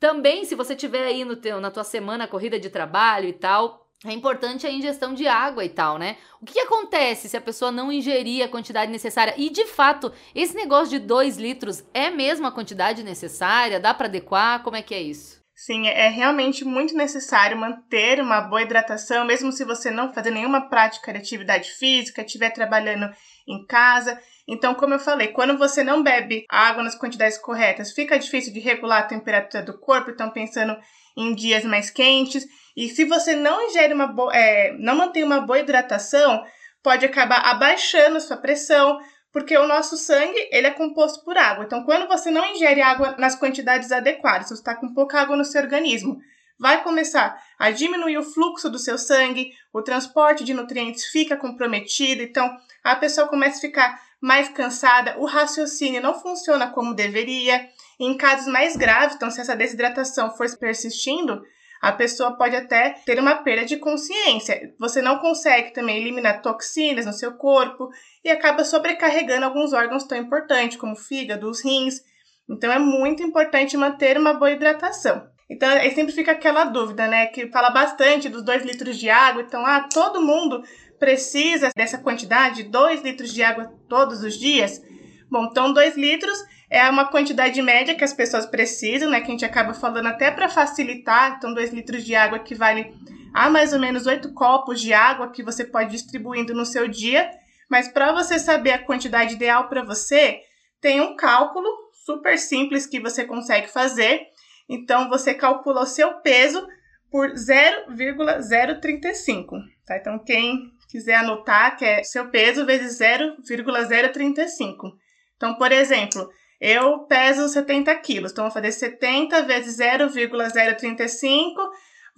Também, 0.00 0.44
se 0.44 0.54
você 0.54 0.74
tiver 0.74 1.04
aí 1.04 1.24
no 1.24 1.36
teu, 1.36 1.60
na 1.60 1.70
tua 1.70 1.84
semana 1.84 2.26
corrida 2.26 2.58
de 2.58 2.70
trabalho 2.70 3.28
e 3.28 3.32
tal, 3.32 3.86
é 4.04 4.12
importante 4.12 4.64
a 4.64 4.70
ingestão 4.70 5.12
de 5.12 5.26
água 5.26 5.64
e 5.64 5.68
tal, 5.68 5.98
né? 5.98 6.16
O 6.40 6.46
que, 6.46 6.60
acontece 6.60 7.28
se 7.28 7.36
a 7.36 7.40
pessoa 7.40 7.72
não 7.72 7.90
ingerir 7.90 8.44
a 8.44 8.48
quantidade 8.48 8.92
necessária? 8.92 9.34
E 9.36 9.50
de 9.50 9.66
fato, 9.66 10.12
esse 10.34 10.54
negócio 10.54 10.90
de 10.90 11.04
2 11.04 11.36
litros 11.36 11.84
é 11.92 12.08
mesmo 12.08 12.46
a 12.46 12.52
quantidade 12.52 13.02
necessária? 13.02 13.80
Dá 13.80 13.92
para 13.92 14.06
adequar? 14.06 14.62
Como 14.62 14.76
é 14.76 14.82
que 14.82 14.94
é 14.94 15.02
isso? 15.02 15.37
Sim, 15.60 15.88
é 15.88 16.08
realmente 16.08 16.64
muito 16.64 16.96
necessário 16.96 17.58
manter 17.58 18.20
uma 18.20 18.40
boa 18.40 18.62
hidratação, 18.62 19.24
mesmo 19.24 19.50
se 19.50 19.64
você 19.64 19.90
não 19.90 20.12
fazer 20.12 20.30
nenhuma 20.30 20.68
prática 20.68 21.12
de 21.12 21.18
atividade 21.18 21.72
física, 21.72 22.22
estiver 22.22 22.50
trabalhando 22.50 23.12
em 23.44 23.66
casa. 23.66 24.22
Então, 24.46 24.72
como 24.72 24.94
eu 24.94 25.00
falei, 25.00 25.28
quando 25.32 25.58
você 25.58 25.82
não 25.82 26.00
bebe 26.00 26.44
água 26.48 26.84
nas 26.84 26.94
quantidades 26.94 27.38
corretas, 27.38 27.90
fica 27.90 28.16
difícil 28.16 28.52
de 28.52 28.60
regular 28.60 29.00
a 29.00 29.06
temperatura 29.08 29.60
do 29.60 29.76
corpo. 29.76 30.12
Então, 30.12 30.30
pensando 30.30 30.76
em 31.16 31.34
dias 31.34 31.64
mais 31.64 31.90
quentes. 31.90 32.46
E 32.76 32.88
se 32.88 33.04
você 33.04 33.34
não 33.34 33.66
ingere 33.66 33.92
uma 33.92 34.06
boa, 34.06 34.32
é, 34.32 34.72
não 34.78 34.94
mantém 34.94 35.24
uma 35.24 35.40
boa 35.40 35.58
hidratação, 35.58 36.40
pode 36.84 37.04
acabar 37.04 37.40
abaixando 37.44 38.20
sua 38.20 38.36
pressão, 38.36 38.96
porque 39.32 39.56
o 39.56 39.66
nosso 39.66 39.96
sangue 39.96 40.48
ele 40.50 40.66
é 40.66 40.70
composto 40.70 41.24
por 41.24 41.36
água. 41.36 41.64
Então, 41.64 41.84
quando 41.84 42.08
você 42.08 42.30
não 42.30 42.46
ingere 42.46 42.80
água 42.80 43.16
nas 43.18 43.34
quantidades 43.34 43.92
adequadas, 43.92 44.48
você 44.48 44.54
está 44.54 44.74
com 44.74 44.92
pouca 44.92 45.20
água 45.20 45.36
no 45.36 45.44
seu 45.44 45.60
organismo, 45.62 46.18
vai 46.58 46.82
começar 46.82 47.40
a 47.58 47.70
diminuir 47.70 48.18
o 48.18 48.22
fluxo 48.22 48.68
do 48.68 48.78
seu 48.78 48.98
sangue, 48.98 49.52
o 49.72 49.82
transporte 49.82 50.42
de 50.44 50.54
nutrientes 50.54 51.04
fica 51.06 51.36
comprometido, 51.36 52.22
então 52.22 52.50
a 52.82 52.96
pessoa 52.96 53.28
começa 53.28 53.58
a 53.58 53.60
ficar 53.60 54.00
mais 54.20 54.48
cansada, 54.48 55.16
o 55.18 55.24
raciocínio 55.24 56.02
não 56.02 56.20
funciona 56.20 56.70
como 56.70 56.94
deveria. 56.94 57.68
Em 58.00 58.16
casos 58.16 58.46
mais 58.46 58.76
graves, 58.76 59.16
então 59.16 59.30
se 59.30 59.40
essa 59.40 59.56
desidratação 59.56 60.30
for 60.36 60.46
persistindo, 60.56 61.42
a 61.80 61.92
pessoa 61.92 62.36
pode 62.36 62.56
até 62.56 62.96
ter 63.06 63.18
uma 63.18 63.36
perda 63.36 63.64
de 63.64 63.76
consciência. 63.76 64.74
Você 64.78 65.00
não 65.00 65.18
consegue 65.18 65.72
também 65.72 65.98
eliminar 65.98 66.42
toxinas 66.42 67.06
no 67.06 67.12
seu 67.12 67.32
corpo 67.34 67.88
e 68.24 68.30
acaba 68.30 68.64
sobrecarregando 68.64 69.44
alguns 69.44 69.72
órgãos 69.72 70.04
tão 70.04 70.18
importantes, 70.18 70.76
como 70.76 70.92
o 70.92 70.96
fígado, 70.96 71.48
os 71.48 71.64
rins. 71.64 72.00
Então 72.48 72.72
é 72.72 72.78
muito 72.78 73.22
importante 73.22 73.76
manter 73.76 74.18
uma 74.18 74.34
boa 74.34 74.50
hidratação. 74.50 75.28
Então 75.50 75.68
aí 75.68 75.94
sempre 75.94 76.12
fica 76.12 76.32
aquela 76.32 76.64
dúvida, 76.64 77.06
né? 77.06 77.26
Que 77.26 77.48
fala 77.50 77.70
bastante 77.70 78.28
dos 78.28 78.44
2 78.44 78.64
litros 78.64 78.98
de 78.98 79.08
água. 79.08 79.42
Então, 79.42 79.64
ah, 79.64 79.88
todo 79.92 80.20
mundo 80.20 80.62
precisa 80.98 81.70
dessa 81.74 81.98
quantidade, 81.98 82.64
2 82.64 83.02
litros 83.02 83.32
de 83.32 83.42
água 83.42 83.72
todos 83.88 84.22
os 84.22 84.38
dias? 84.38 84.82
Bom, 85.30 85.44
então 85.44 85.72
2 85.72 85.96
litros 85.96 86.38
é 86.70 86.88
uma 86.88 87.06
quantidade 87.06 87.60
média 87.62 87.94
que 87.94 88.04
as 88.04 88.12
pessoas 88.12 88.44
precisam, 88.44 89.10
né? 89.10 89.20
Que 89.20 89.28
a 89.28 89.30
gente 89.30 89.44
acaba 89.44 89.72
falando 89.72 90.06
até 90.06 90.30
para 90.30 90.48
facilitar. 90.48 91.36
Então, 91.36 91.54
2 91.54 91.72
litros 91.72 92.04
de 92.04 92.14
água 92.14 92.38
equivale 92.38 92.94
a 93.32 93.48
mais 93.48 93.72
ou 93.72 93.78
menos 93.78 94.06
8 94.06 94.34
copos 94.34 94.80
de 94.80 94.92
água 94.92 95.30
que 95.30 95.42
você 95.42 95.64
pode 95.64 95.90
distribuindo 95.90 96.54
no 96.54 96.66
seu 96.66 96.86
dia. 96.86 97.30
Mas 97.70 97.88
para 97.88 98.12
você 98.12 98.38
saber 98.38 98.72
a 98.72 98.84
quantidade 98.84 99.34
ideal 99.34 99.68
para 99.68 99.82
você, 99.82 100.40
tem 100.80 101.00
um 101.00 101.16
cálculo 101.16 101.68
super 102.04 102.38
simples 102.38 102.86
que 102.86 103.00
você 103.00 103.24
consegue 103.24 103.68
fazer. 103.68 104.26
Então, 104.68 105.08
você 105.08 105.34
calcula 105.34 105.82
o 105.82 105.86
seu 105.86 106.14
peso 106.20 106.66
por 107.10 107.34
0,035, 107.34 109.56
tá? 109.86 109.96
Então, 109.96 110.18
quem 110.18 110.70
quiser 110.90 111.14
anotar, 111.14 111.76
que 111.76 111.84
é 111.84 112.02
seu 112.02 112.28
peso 112.28 112.66
vezes 112.66 112.98
0,035. 112.98 114.92
Então, 115.36 115.54
por 115.54 115.72
exemplo, 115.72 116.28
eu 116.60 117.00
peso 117.00 117.48
70 117.48 117.94
quilos, 117.96 118.32
então 118.32 118.44
vou 118.44 118.52
fazer 118.52 118.72
70 118.72 119.42
vezes 119.42 119.76
0,035, 119.76 121.60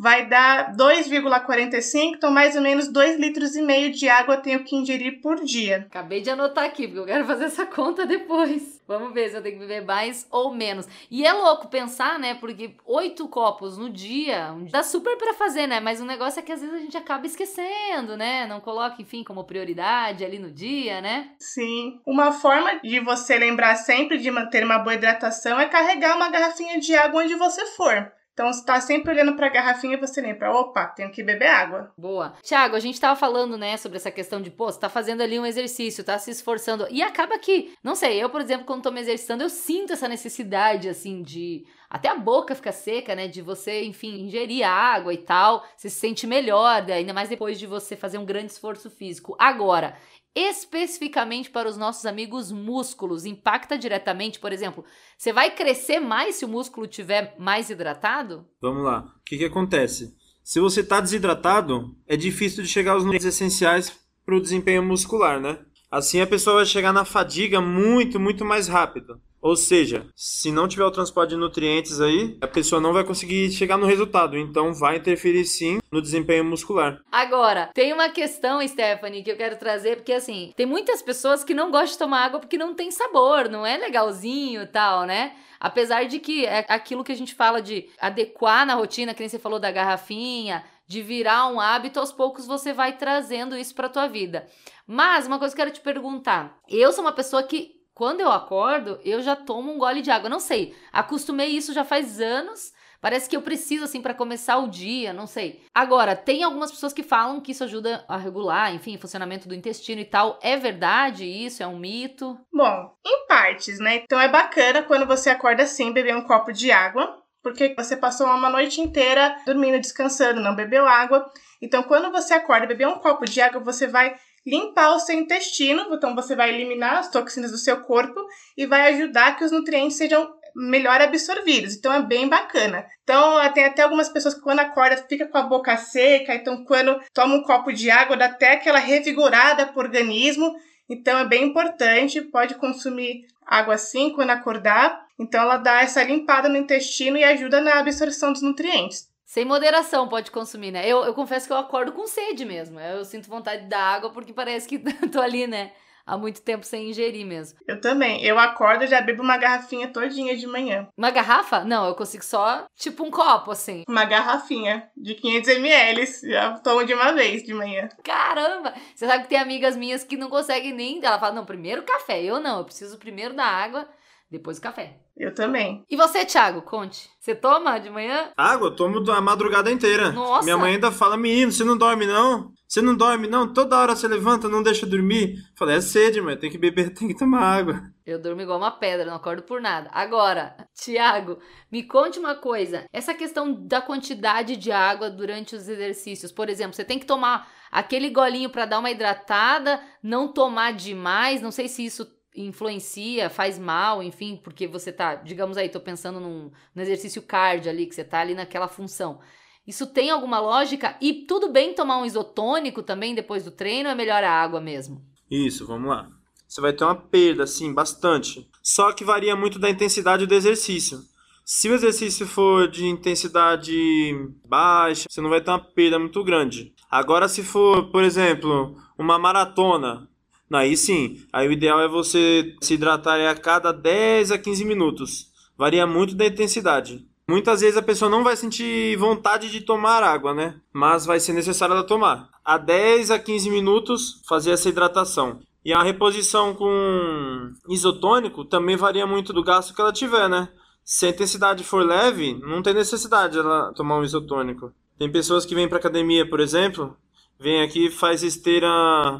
vai 0.00 0.24
dar 0.26 0.74
2,45, 0.74 2.14
então 2.16 2.30
mais 2.30 2.56
ou 2.56 2.62
menos 2.62 2.88
2 2.88 3.20
litros 3.20 3.54
e 3.54 3.60
meio 3.60 3.92
de 3.92 4.08
água 4.08 4.36
eu 4.36 4.40
tenho 4.40 4.64
que 4.64 4.74
ingerir 4.74 5.20
por 5.20 5.44
dia. 5.44 5.86
Acabei 5.90 6.22
de 6.22 6.30
anotar 6.30 6.64
aqui, 6.64 6.86
porque 6.86 7.00
eu 7.00 7.04
quero 7.04 7.26
fazer 7.26 7.44
essa 7.44 7.66
conta 7.66 8.06
depois. 8.06 8.80
Vamos 8.88 9.12
ver 9.12 9.28
se 9.28 9.36
eu 9.36 9.42
tenho 9.42 9.56
que 9.56 9.60
beber 9.60 9.84
mais 9.84 10.26
ou 10.30 10.54
menos. 10.54 10.88
E 11.10 11.26
é 11.26 11.32
louco 11.34 11.68
pensar, 11.68 12.18
né? 12.18 12.34
Porque 12.34 12.74
oito 12.86 13.28
copos 13.28 13.76
no 13.76 13.90
dia 13.90 14.54
dá 14.70 14.82
super 14.82 15.18
para 15.18 15.34
fazer, 15.34 15.66
né? 15.66 15.80
Mas 15.80 16.00
o 16.00 16.06
negócio 16.06 16.40
é 16.40 16.42
que 16.42 16.50
às 16.50 16.62
vezes 16.62 16.74
a 16.74 16.78
gente 16.78 16.96
acaba 16.96 17.26
esquecendo, 17.26 18.16
né? 18.16 18.46
Não 18.46 18.58
coloca, 18.58 19.02
enfim, 19.02 19.22
como 19.22 19.44
prioridade 19.44 20.24
ali 20.24 20.38
no 20.38 20.50
dia, 20.50 21.02
né? 21.02 21.32
Sim. 21.38 22.00
Uma 22.06 22.32
forma 22.32 22.80
de 22.82 23.00
você 23.00 23.36
lembrar 23.36 23.76
sempre 23.76 24.16
de 24.16 24.30
manter 24.30 24.64
uma 24.64 24.78
boa 24.78 24.94
hidratação 24.94 25.60
é 25.60 25.68
carregar 25.68 26.16
uma 26.16 26.30
garrafinha 26.30 26.80
de 26.80 26.96
água 26.96 27.22
onde 27.22 27.34
você 27.34 27.66
for. 27.66 28.10
Então, 28.40 28.50
você 28.50 28.64
tá 28.64 28.80
sempre 28.80 29.10
olhando 29.10 29.36
para 29.36 29.48
a 29.48 29.50
garrafinha 29.50 29.98
e 29.98 30.00
você 30.00 30.18
lembra, 30.18 30.50
opa, 30.50 30.86
tenho 30.86 31.10
que 31.10 31.22
beber 31.22 31.48
água. 31.48 31.92
Boa. 31.94 32.32
Tiago, 32.42 32.74
a 32.74 32.80
gente 32.80 32.98
tava 32.98 33.14
falando, 33.14 33.58
né, 33.58 33.76
sobre 33.76 33.98
essa 33.98 34.10
questão 34.10 34.40
de, 34.40 34.50
pô, 34.50 34.72
você 34.72 34.80
tá 34.80 34.88
fazendo 34.88 35.20
ali 35.20 35.38
um 35.38 35.44
exercício, 35.44 36.02
tá 36.02 36.18
se 36.18 36.30
esforçando. 36.30 36.86
E 36.90 37.02
acaba 37.02 37.38
que, 37.38 37.74
não 37.84 37.94
sei, 37.94 38.16
eu, 38.16 38.30
por 38.30 38.40
exemplo, 38.40 38.64
quando 38.64 38.84
tô 38.84 38.90
me 38.90 38.98
exercitando, 38.98 39.42
eu 39.42 39.50
sinto 39.50 39.92
essa 39.92 40.08
necessidade, 40.08 40.88
assim, 40.88 41.22
de. 41.22 41.66
Até 41.90 42.08
a 42.08 42.14
boca 42.14 42.54
fica 42.54 42.72
seca, 42.72 43.14
né? 43.14 43.26
De 43.28 43.42
você, 43.42 43.82
enfim, 43.82 44.22
ingerir 44.22 44.64
água 44.64 45.12
e 45.12 45.18
tal. 45.18 45.66
Você 45.76 45.90
se 45.90 45.96
sente 45.96 46.24
melhor, 46.26 46.88
ainda 46.88 47.12
mais 47.12 47.28
depois 47.28 47.58
de 47.58 47.66
você 47.66 47.94
fazer 47.96 48.16
um 48.16 48.24
grande 48.24 48.52
esforço 48.52 48.88
físico. 48.88 49.36
Agora, 49.38 49.96
especificamente 50.34 51.50
para 51.50 51.68
os 51.68 51.76
nossos 51.76 52.06
amigos 52.06 52.52
músculos, 52.52 53.24
impacta 53.24 53.76
diretamente, 53.76 54.38
por 54.38 54.52
exemplo, 54.52 54.84
você 55.18 55.32
vai 55.32 55.54
crescer 55.54 56.00
mais 56.00 56.36
se 56.36 56.44
o 56.44 56.48
músculo 56.48 56.86
tiver 56.86 57.34
mais 57.38 57.70
hidratado? 57.70 58.46
Vamos 58.60 58.84
lá. 58.84 59.00
O 59.00 59.24
que, 59.24 59.38
que 59.38 59.44
acontece? 59.44 60.14
Se 60.42 60.60
você 60.60 60.80
está 60.80 61.00
desidratado, 61.00 61.96
é 62.06 62.16
difícil 62.16 62.62
de 62.62 62.68
chegar 62.68 62.92
aos 62.92 63.04
nutrientes 63.04 63.26
essenciais 63.26 63.92
para 64.24 64.36
o 64.36 64.40
desempenho 64.40 64.82
muscular, 64.82 65.40
né? 65.40 65.58
Assim 65.90 66.20
a 66.20 66.26
pessoa 66.26 66.56
vai 66.56 66.66
chegar 66.66 66.92
na 66.92 67.04
fadiga 67.04 67.60
muito, 67.60 68.20
muito 68.20 68.44
mais 68.44 68.68
rápido. 68.68 69.20
Ou 69.40 69.56
seja, 69.56 70.06
se 70.14 70.52
não 70.52 70.68
tiver 70.68 70.84
o 70.84 70.90
transporte 70.90 71.30
de 71.30 71.36
nutrientes 71.36 72.00
aí, 72.00 72.36
a 72.40 72.46
pessoa 72.46 72.80
não 72.80 72.92
vai 72.92 73.04
conseguir 73.04 73.50
chegar 73.50 73.78
no 73.78 73.86
resultado. 73.86 74.36
Então 74.36 74.74
vai 74.74 74.96
interferir 74.96 75.44
sim 75.44 75.78
no 75.90 76.02
desempenho 76.02 76.44
muscular. 76.44 77.00
Agora, 77.10 77.70
tem 77.74 77.92
uma 77.92 78.10
questão, 78.10 78.66
Stephanie, 78.66 79.22
que 79.22 79.30
eu 79.30 79.36
quero 79.36 79.56
trazer, 79.56 79.96
porque 79.96 80.12
assim, 80.12 80.52
tem 80.56 80.66
muitas 80.66 81.00
pessoas 81.00 81.42
que 81.42 81.54
não 81.54 81.70
gostam 81.70 81.92
de 81.92 81.98
tomar 81.98 82.24
água 82.26 82.40
porque 82.40 82.58
não 82.58 82.74
tem 82.74 82.90
sabor, 82.90 83.48
não 83.48 83.64
é 83.64 83.76
legalzinho 83.76 84.62
e 84.62 84.66
tal, 84.66 85.04
né? 85.06 85.34
Apesar 85.58 86.04
de 86.04 86.18
que 86.18 86.46
é 86.46 86.64
aquilo 86.68 87.04
que 87.04 87.12
a 87.12 87.16
gente 87.16 87.34
fala 87.34 87.60
de 87.60 87.88
adequar 87.98 88.66
na 88.66 88.74
rotina, 88.74 89.12
que 89.12 89.20
nem 89.20 89.28
você 89.28 89.38
falou 89.38 89.58
da 89.58 89.70
garrafinha, 89.70 90.64
de 90.86 91.02
virar 91.02 91.48
um 91.48 91.60
hábito, 91.60 92.00
aos 92.00 92.12
poucos 92.12 92.46
você 92.46 92.72
vai 92.72 92.96
trazendo 92.96 93.56
isso 93.56 93.74
para 93.74 93.88
tua 93.88 94.06
vida. 94.06 94.46
Mas 94.86 95.26
uma 95.26 95.38
coisa 95.38 95.54
que 95.54 95.60
eu 95.60 95.66
quero 95.66 95.76
te 95.76 95.82
perguntar, 95.82 96.58
eu 96.68 96.92
sou 96.92 97.04
uma 97.04 97.12
pessoa 97.12 97.42
que 97.42 97.79
quando 98.00 98.22
eu 98.22 98.32
acordo, 98.32 98.98
eu 99.04 99.20
já 99.20 99.36
tomo 99.36 99.70
um 99.70 99.76
gole 99.76 100.00
de 100.00 100.10
água. 100.10 100.30
Não 100.30 100.40
sei, 100.40 100.74
acostumei 100.90 101.48
isso 101.48 101.74
já 101.74 101.84
faz 101.84 102.18
anos. 102.18 102.72
Parece 102.98 103.28
que 103.28 103.36
eu 103.36 103.42
preciso 103.42 103.84
assim 103.84 104.00
para 104.00 104.14
começar 104.14 104.56
o 104.56 104.68
dia, 104.68 105.12
não 105.12 105.26
sei. 105.26 105.60
Agora, 105.74 106.16
tem 106.16 106.42
algumas 106.42 106.70
pessoas 106.70 106.94
que 106.94 107.02
falam 107.02 107.42
que 107.42 107.52
isso 107.52 107.62
ajuda 107.62 108.02
a 108.08 108.16
regular, 108.16 108.74
enfim, 108.74 108.96
o 108.96 108.98
funcionamento 108.98 109.46
do 109.46 109.54
intestino 109.54 110.00
e 110.00 110.06
tal. 110.06 110.38
É 110.42 110.56
verdade 110.56 111.26
isso? 111.26 111.62
É 111.62 111.66
um 111.66 111.78
mito? 111.78 112.40
Bom, 112.50 112.90
em 113.04 113.26
partes, 113.26 113.78
né? 113.78 113.96
Então 113.96 114.18
é 114.18 114.28
bacana 114.28 114.82
quando 114.82 115.04
você 115.04 115.28
acorda 115.28 115.64
assim, 115.64 115.92
beber 115.92 116.16
um 116.16 116.22
copo 116.22 116.54
de 116.54 116.72
água, 116.72 117.22
porque 117.42 117.74
você 117.76 117.98
passou 117.98 118.26
uma 118.28 118.48
noite 118.48 118.80
inteira 118.80 119.36
dormindo, 119.44 119.78
descansando, 119.78 120.40
não 120.40 120.56
bebeu 120.56 120.86
água. 120.88 121.30
Então, 121.60 121.82
quando 121.82 122.10
você 122.10 122.32
acorda, 122.32 122.66
beber 122.66 122.88
um 122.88 122.98
copo 122.98 123.26
de 123.26 123.42
água, 123.42 123.60
você 123.60 123.86
vai 123.86 124.16
limpar 124.46 124.94
o 124.94 125.00
seu 125.00 125.14
intestino, 125.16 125.86
então 125.92 126.14
você 126.14 126.34
vai 126.34 126.50
eliminar 126.50 126.98
as 126.98 127.10
toxinas 127.10 127.50
do 127.50 127.58
seu 127.58 127.80
corpo 127.82 128.20
e 128.56 128.66
vai 128.66 128.92
ajudar 128.94 129.36
que 129.36 129.44
os 129.44 129.52
nutrientes 129.52 129.96
sejam 129.96 130.30
melhor 130.54 131.00
absorvidos. 131.00 131.76
Então 131.76 131.92
é 131.92 132.02
bem 132.02 132.28
bacana. 132.28 132.86
Então 133.02 133.38
tem 133.52 133.64
até 133.64 133.82
algumas 133.82 134.08
pessoas 134.08 134.34
que 134.34 134.40
quando 134.40 134.60
acorda 134.60 134.96
fica 135.08 135.26
com 135.26 135.38
a 135.38 135.42
boca 135.42 135.76
seca, 135.76 136.34
então 136.34 136.64
quando 136.64 137.00
toma 137.12 137.34
um 137.34 137.42
copo 137.42 137.72
de 137.72 137.90
água 137.90 138.16
dá 138.16 138.26
até 138.26 138.52
aquela 138.52 138.78
revigorada 138.78 139.66
pro 139.66 139.80
organismo. 139.80 140.54
Então 140.88 141.18
é 141.18 141.24
bem 141.24 141.44
importante, 141.44 142.20
pode 142.20 142.56
consumir 142.56 143.24
água 143.46 143.74
assim 143.74 144.10
quando 144.10 144.30
acordar. 144.30 145.06
Então 145.18 145.42
ela 145.42 145.56
dá 145.56 145.82
essa 145.82 146.02
limpada 146.02 146.48
no 146.48 146.56
intestino 146.56 147.16
e 147.16 147.24
ajuda 147.24 147.60
na 147.60 147.78
absorção 147.78 148.32
dos 148.32 148.42
nutrientes. 148.42 149.09
Sem 149.30 149.44
moderação 149.44 150.08
pode 150.08 150.28
consumir, 150.32 150.72
né? 150.72 150.82
Eu, 150.84 151.04
eu 151.04 151.14
confesso 151.14 151.46
que 151.46 151.52
eu 151.52 151.56
acordo 151.56 151.92
com 151.92 152.04
sede 152.04 152.44
mesmo. 152.44 152.80
Eu 152.80 153.04
sinto 153.04 153.30
vontade 153.30 153.68
da 153.68 153.78
água 153.78 154.10
porque 154.10 154.32
parece 154.32 154.66
que 154.66 154.76
tô 155.08 155.20
ali, 155.20 155.46
né? 155.46 155.70
Há 156.04 156.18
muito 156.18 156.42
tempo 156.42 156.66
sem 156.66 156.90
ingerir 156.90 157.24
mesmo. 157.24 157.56
Eu 157.64 157.80
também. 157.80 158.24
Eu 158.24 158.40
acordo 158.40 158.82
e 158.82 158.88
já 158.88 159.00
bebo 159.00 159.22
uma 159.22 159.36
garrafinha 159.36 159.86
todinha 159.86 160.36
de 160.36 160.48
manhã. 160.48 160.88
Uma 160.96 161.12
garrafa? 161.12 161.62
Não, 161.62 161.86
eu 161.86 161.94
consigo 161.94 162.24
só, 162.24 162.66
tipo, 162.74 163.04
um 163.04 163.10
copo, 163.12 163.52
assim. 163.52 163.84
Uma 163.88 164.04
garrafinha 164.04 164.90
de 164.96 165.14
500 165.14 165.48
ml. 165.48 166.06
Já 166.24 166.58
tomo 166.58 166.84
de 166.84 166.92
uma 166.92 167.12
vez 167.12 167.44
de 167.44 167.54
manhã. 167.54 167.88
Caramba! 168.02 168.74
Você 168.92 169.06
sabe 169.06 169.22
que 169.22 169.28
tem 169.28 169.38
amigas 169.38 169.76
minhas 169.76 170.02
que 170.02 170.16
não 170.16 170.28
conseguem 170.28 170.72
nem... 170.72 170.98
Ela 171.04 171.20
fala, 171.20 171.36
não, 171.36 171.44
primeiro 171.44 171.84
café. 171.84 172.20
Eu 172.20 172.40
não, 172.40 172.58
eu 172.58 172.64
preciso 172.64 172.98
primeiro 172.98 173.32
da 173.32 173.44
água 173.44 173.88
depois 174.30 174.58
o 174.58 174.60
café. 174.60 174.98
Eu 175.16 175.34
também. 175.34 175.84
E 175.90 175.96
você, 175.96 176.24
Thiago, 176.24 176.62
conte. 176.62 177.10
Você 177.18 177.34
toma 177.34 177.78
de 177.78 177.90
manhã? 177.90 178.30
Água, 178.36 178.68
eu 178.68 178.76
tomo 178.76 179.10
a 179.10 179.20
madrugada 179.20 179.70
inteira. 179.70 180.12
Nossa. 180.12 180.44
Minha 180.44 180.56
mãe 180.56 180.74
ainda 180.74 180.92
fala, 180.92 181.16
menino, 181.16 181.50
você 181.50 181.64
não 181.64 181.76
dorme 181.76 182.06
não? 182.06 182.52
Você 182.66 182.80
não 182.80 182.96
dorme 182.96 183.26
não? 183.26 183.52
Toda 183.52 183.76
hora 183.76 183.96
você 183.96 184.06
levanta, 184.06 184.48
não 184.48 184.62
deixa 184.62 184.86
dormir. 184.86 185.34
Eu 185.34 185.56
falei, 185.56 185.76
é 185.76 185.80
sede, 185.80 186.20
mãe, 186.20 186.36
tem 186.36 186.48
que 186.48 186.56
beber, 186.56 186.94
tem 186.94 187.08
que 187.08 187.18
tomar 187.18 187.42
água. 187.42 187.82
Eu 188.06 188.22
durmo 188.22 188.40
igual 188.40 188.58
uma 188.58 188.70
pedra, 188.70 189.04
não 189.04 189.14
acordo 189.14 189.42
por 189.42 189.60
nada. 189.60 189.90
Agora, 189.92 190.56
Tiago, 190.74 191.38
me 191.70 191.82
conte 191.82 192.18
uma 192.18 192.36
coisa. 192.36 192.86
Essa 192.92 193.12
questão 193.12 193.66
da 193.66 193.82
quantidade 193.82 194.56
de 194.56 194.70
água 194.70 195.10
durante 195.10 195.56
os 195.56 195.68
exercícios. 195.68 196.30
Por 196.30 196.48
exemplo, 196.48 196.74
você 196.74 196.84
tem 196.84 196.98
que 196.98 197.06
tomar 197.06 197.50
aquele 197.70 198.08
golinho 198.08 198.48
para 198.48 198.66
dar 198.66 198.78
uma 198.78 198.90
hidratada, 198.90 199.80
não 200.02 200.32
tomar 200.32 200.72
demais. 200.72 201.42
Não 201.42 201.50
sei 201.50 201.68
se 201.68 201.84
isso 201.84 202.06
influencia, 202.46 203.30
faz 203.30 203.58
mal, 203.58 204.02
enfim, 204.02 204.40
porque 204.42 204.66
você 204.66 204.92
tá, 204.92 205.16
digamos 205.16 205.56
aí, 205.56 205.68
tô 205.68 205.80
pensando 205.80 206.20
num, 206.20 206.50
num 206.74 206.82
exercício 206.82 207.22
cardio 207.22 207.70
ali, 207.70 207.86
que 207.86 207.94
você 207.94 208.04
tá 208.04 208.20
ali 208.20 208.34
naquela 208.34 208.68
função. 208.68 209.20
Isso 209.66 209.86
tem 209.86 210.10
alguma 210.10 210.40
lógica? 210.40 210.96
E 211.00 211.26
tudo 211.26 211.52
bem 211.52 211.74
tomar 211.74 211.98
um 211.98 212.06
isotônico 212.06 212.82
também 212.82 213.14
depois 213.14 213.44
do 213.44 213.50
treino 213.50 213.88
é 213.88 213.94
melhor 213.94 214.24
a 214.24 214.30
água 214.30 214.60
mesmo? 214.60 215.04
Isso, 215.30 215.66
vamos 215.66 215.88
lá. 215.88 216.08
Você 216.48 216.60
vai 216.60 216.72
ter 216.72 216.82
uma 216.82 216.96
perda, 216.96 217.46
sim, 217.46 217.72
bastante. 217.72 218.48
Só 218.62 218.92
que 218.92 219.04
varia 219.04 219.36
muito 219.36 219.58
da 219.58 219.70
intensidade 219.70 220.26
do 220.26 220.34
exercício. 220.34 220.98
Se 221.44 221.68
o 221.68 221.74
exercício 221.74 222.26
for 222.26 222.68
de 222.68 222.86
intensidade 222.86 224.12
baixa, 224.44 225.06
você 225.08 225.20
não 225.20 225.30
vai 225.30 225.40
ter 225.40 225.50
uma 225.50 225.60
perda 225.60 225.98
muito 225.98 226.22
grande. 226.24 226.74
Agora, 226.90 227.28
se 227.28 227.42
for, 227.42 227.90
por 227.90 228.02
exemplo, 228.02 228.76
uma 228.98 229.18
maratona, 229.18 230.08
Aí 230.52 230.76
sim, 230.76 231.22
aí 231.32 231.46
o 231.46 231.52
ideal 231.52 231.80
é 231.80 231.86
você 231.86 232.56
se 232.60 232.74
hidratar 232.74 233.20
a 233.20 233.34
cada 233.36 233.72
10 233.72 234.32
a 234.32 234.38
15 234.38 234.64
minutos. 234.64 235.30
Varia 235.56 235.86
muito 235.86 236.16
da 236.16 236.26
intensidade. 236.26 237.06
Muitas 237.28 237.60
vezes 237.60 237.76
a 237.76 237.82
pessoa 237.82 238.10
não 238.10 238.24
vai 238.24 238.36
sentir 238.36 238.96
vontade 238.96 239.48
de 239.48 239.60
tomar 239.60 240.02
água, 240.02 240.34
né? 240.34 240.60
Mas 240.72 241.06
vai 241.06 241.20
ser 241.20 241.32
necessário 241.32 241.74
ela 241.74 241.84
tomar. 241.84 242.28
A 242.44 242.58
10 242.58 243.12
a 243.12 243.18
15 243.20 243.48
minutos 243.48 244.20
fazer 244.28 244.50
essa 244.50 244.68
hidratação. 244.68 245.38
E 245.64 245.72
a 245.72 245.82
reposição 245.82 246.52
com 246.54 247.52
isotônico 247.68 248.44
também 248.44 248.76
varia 248.76 249.06
muito 249.06 249.32
do 249.32 249.44
gasto 249.44 249.72
que 249.72 249.80
ela 249.80 249.92
tiver, 249.92 250.28
né? 250.28 250.48
Se 250.84 251.06
a 251.06 251.10
intensidade 251.10 251.62
for 251.62 251.86
leve, 251.86 252.34
não 252.42 252.60
tem 252.60 252.74
necessidade 252.74 253.34
de 253.34 253.38
ela 253.38 253.72
tomar 253.74 253.98
um 253.98 254.04
isotônico. 254.04 254.72
Tem 254.98 255.12
pessoas 255.12 255.46
que 255.46 255.54
vêm 255.54 255.68
para 255.68 255.78
academia, 255.78 256.28
por 256.28 256.40
exemplo, 256.40 256.96
vem 257.38 257.62
aqui 257.62 257.88
faz 257.88 258.24
esteira 258.24 258.68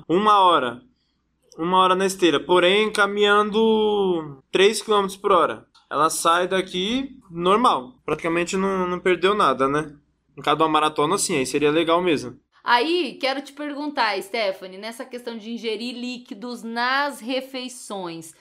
uma 0.09 0.41
hora 0.41 0.83
uma 1.57 1.79
hora 1.79 1.95
na 1.95 2.07
esteira, 2.07 2.41
porém 2.41 2.93
caminhando 2.93 4.43
3 4.53 4.83
km 4.83 5.07
por 5.21 5.33
hora. 5.33 5.67
Ela 5.91 6.09
sai 6.09 6.47
daqui 6.47 7.19
normal, 7.31 7.95
praticamente 8.05 8.57
não, 8.57 8.87
não 8.87 9.01
perdeu 9.01 9.35
nada, 9.35 9.69
né? 9.69 9.93
Em 10.39 10.43
cada 10.43 10.65
uma 10.65 10.71
maratona, 10.71 11.19
sim, 11.19 11.37
aí 11.37 11.45
seria 11.45 11.71
legal 11.71 12.01
mesmo. 12.01 12.39
Aí, 12.63 13.19
quero 13.21 13.43
te 13.43 13.53
perguntar, 13.53 14.21
Stephanie, 14.23 14.79
nessa 14.79 15.05
questão 15.05 15.37
de 15.37 15.51
ingerir 15.51 15.95
líquidos 15.95 16.63
nas 16.63 17.19
refeições. 17.19 18.35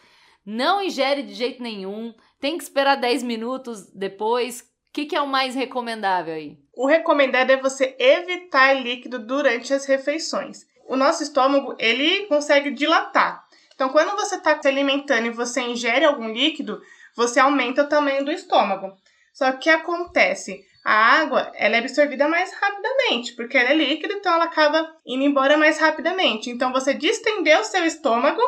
Não 0.45 0.81
ingere 0.81 1.23
de 1.23 1.33
jeito 1.33 1.63
nenhum, 1.63 2.13
tem 2.39 2.57
que 2.57 2.63
esperar 2.63 2.95
10 2.95 3.23
minutos 3.23 3.91
depois. 3.93 4.61
O 4.61 4.93
que, 4.93 5.05
que 5.05 5.15
é 5.15 5.21
o 5.21 5.27
mais 5.27 5.55
recomendável 5.55 6.33
aí? 6.33 6.57
O 6.75 6.87
recomendado 6.87 7.49
é 7.49 7.57
você 7.57 7.95
evitar 7.99 8.73
líquido 8.73 9.19
durante 9.19 9.73
as 9.73 9.85
refeições 9.85 10.65
o 10.89 10.97
nosso 10.97 11.23
estômago 11.23 11.75
ele 11.79 12.25
consegue 12.25 12.71
dilatar. 12.71 13.43
Então, 13.73 13.89
quando 13.89 14.11
você 14.17 14.35
está 14.35 14.59
se 14.61 14.67
alimentando 14.67 15.27
e 15.27 15.31
você 15.31 15.61
ingere 15.61 16.03
algum 16.03 16.27
líquido, 16.27 16.81
você 17.15 17.39
aumenta 17.39 17.83
o 17.83 17.87
tamanho 17.87 18.25
do 18.25 18.31
estômago. 18.31 18.91
Só 19.31 19.51
que 19.53 19.69
acontece? 19.69 20.65
A 20.83 20.93
água, 20.93 21.51
ela 21.55 21.75
é 21.75 21.79
absorvida 21.79 22.27
mais 22.27 22.51
rapidamente, 22.53 23.33
porque 23.35 23.57
ela 23.57 23.69
é 23.69 23.75
líquida, 23.75 24.13
então 24.13 24.33
ela 24.33 24.45
acaba 24.45 24.93
indo 25.05 25.23
embora 25.23 25.57
mais 25.57 25.79
rapidamente. 25.79 26.49
Então 26.49 26.73
você 26.73 26.93
distendeu 26.93 27.59
o 27.59 27.65
seu 27.65 27.85
estômago, 27.85 28.41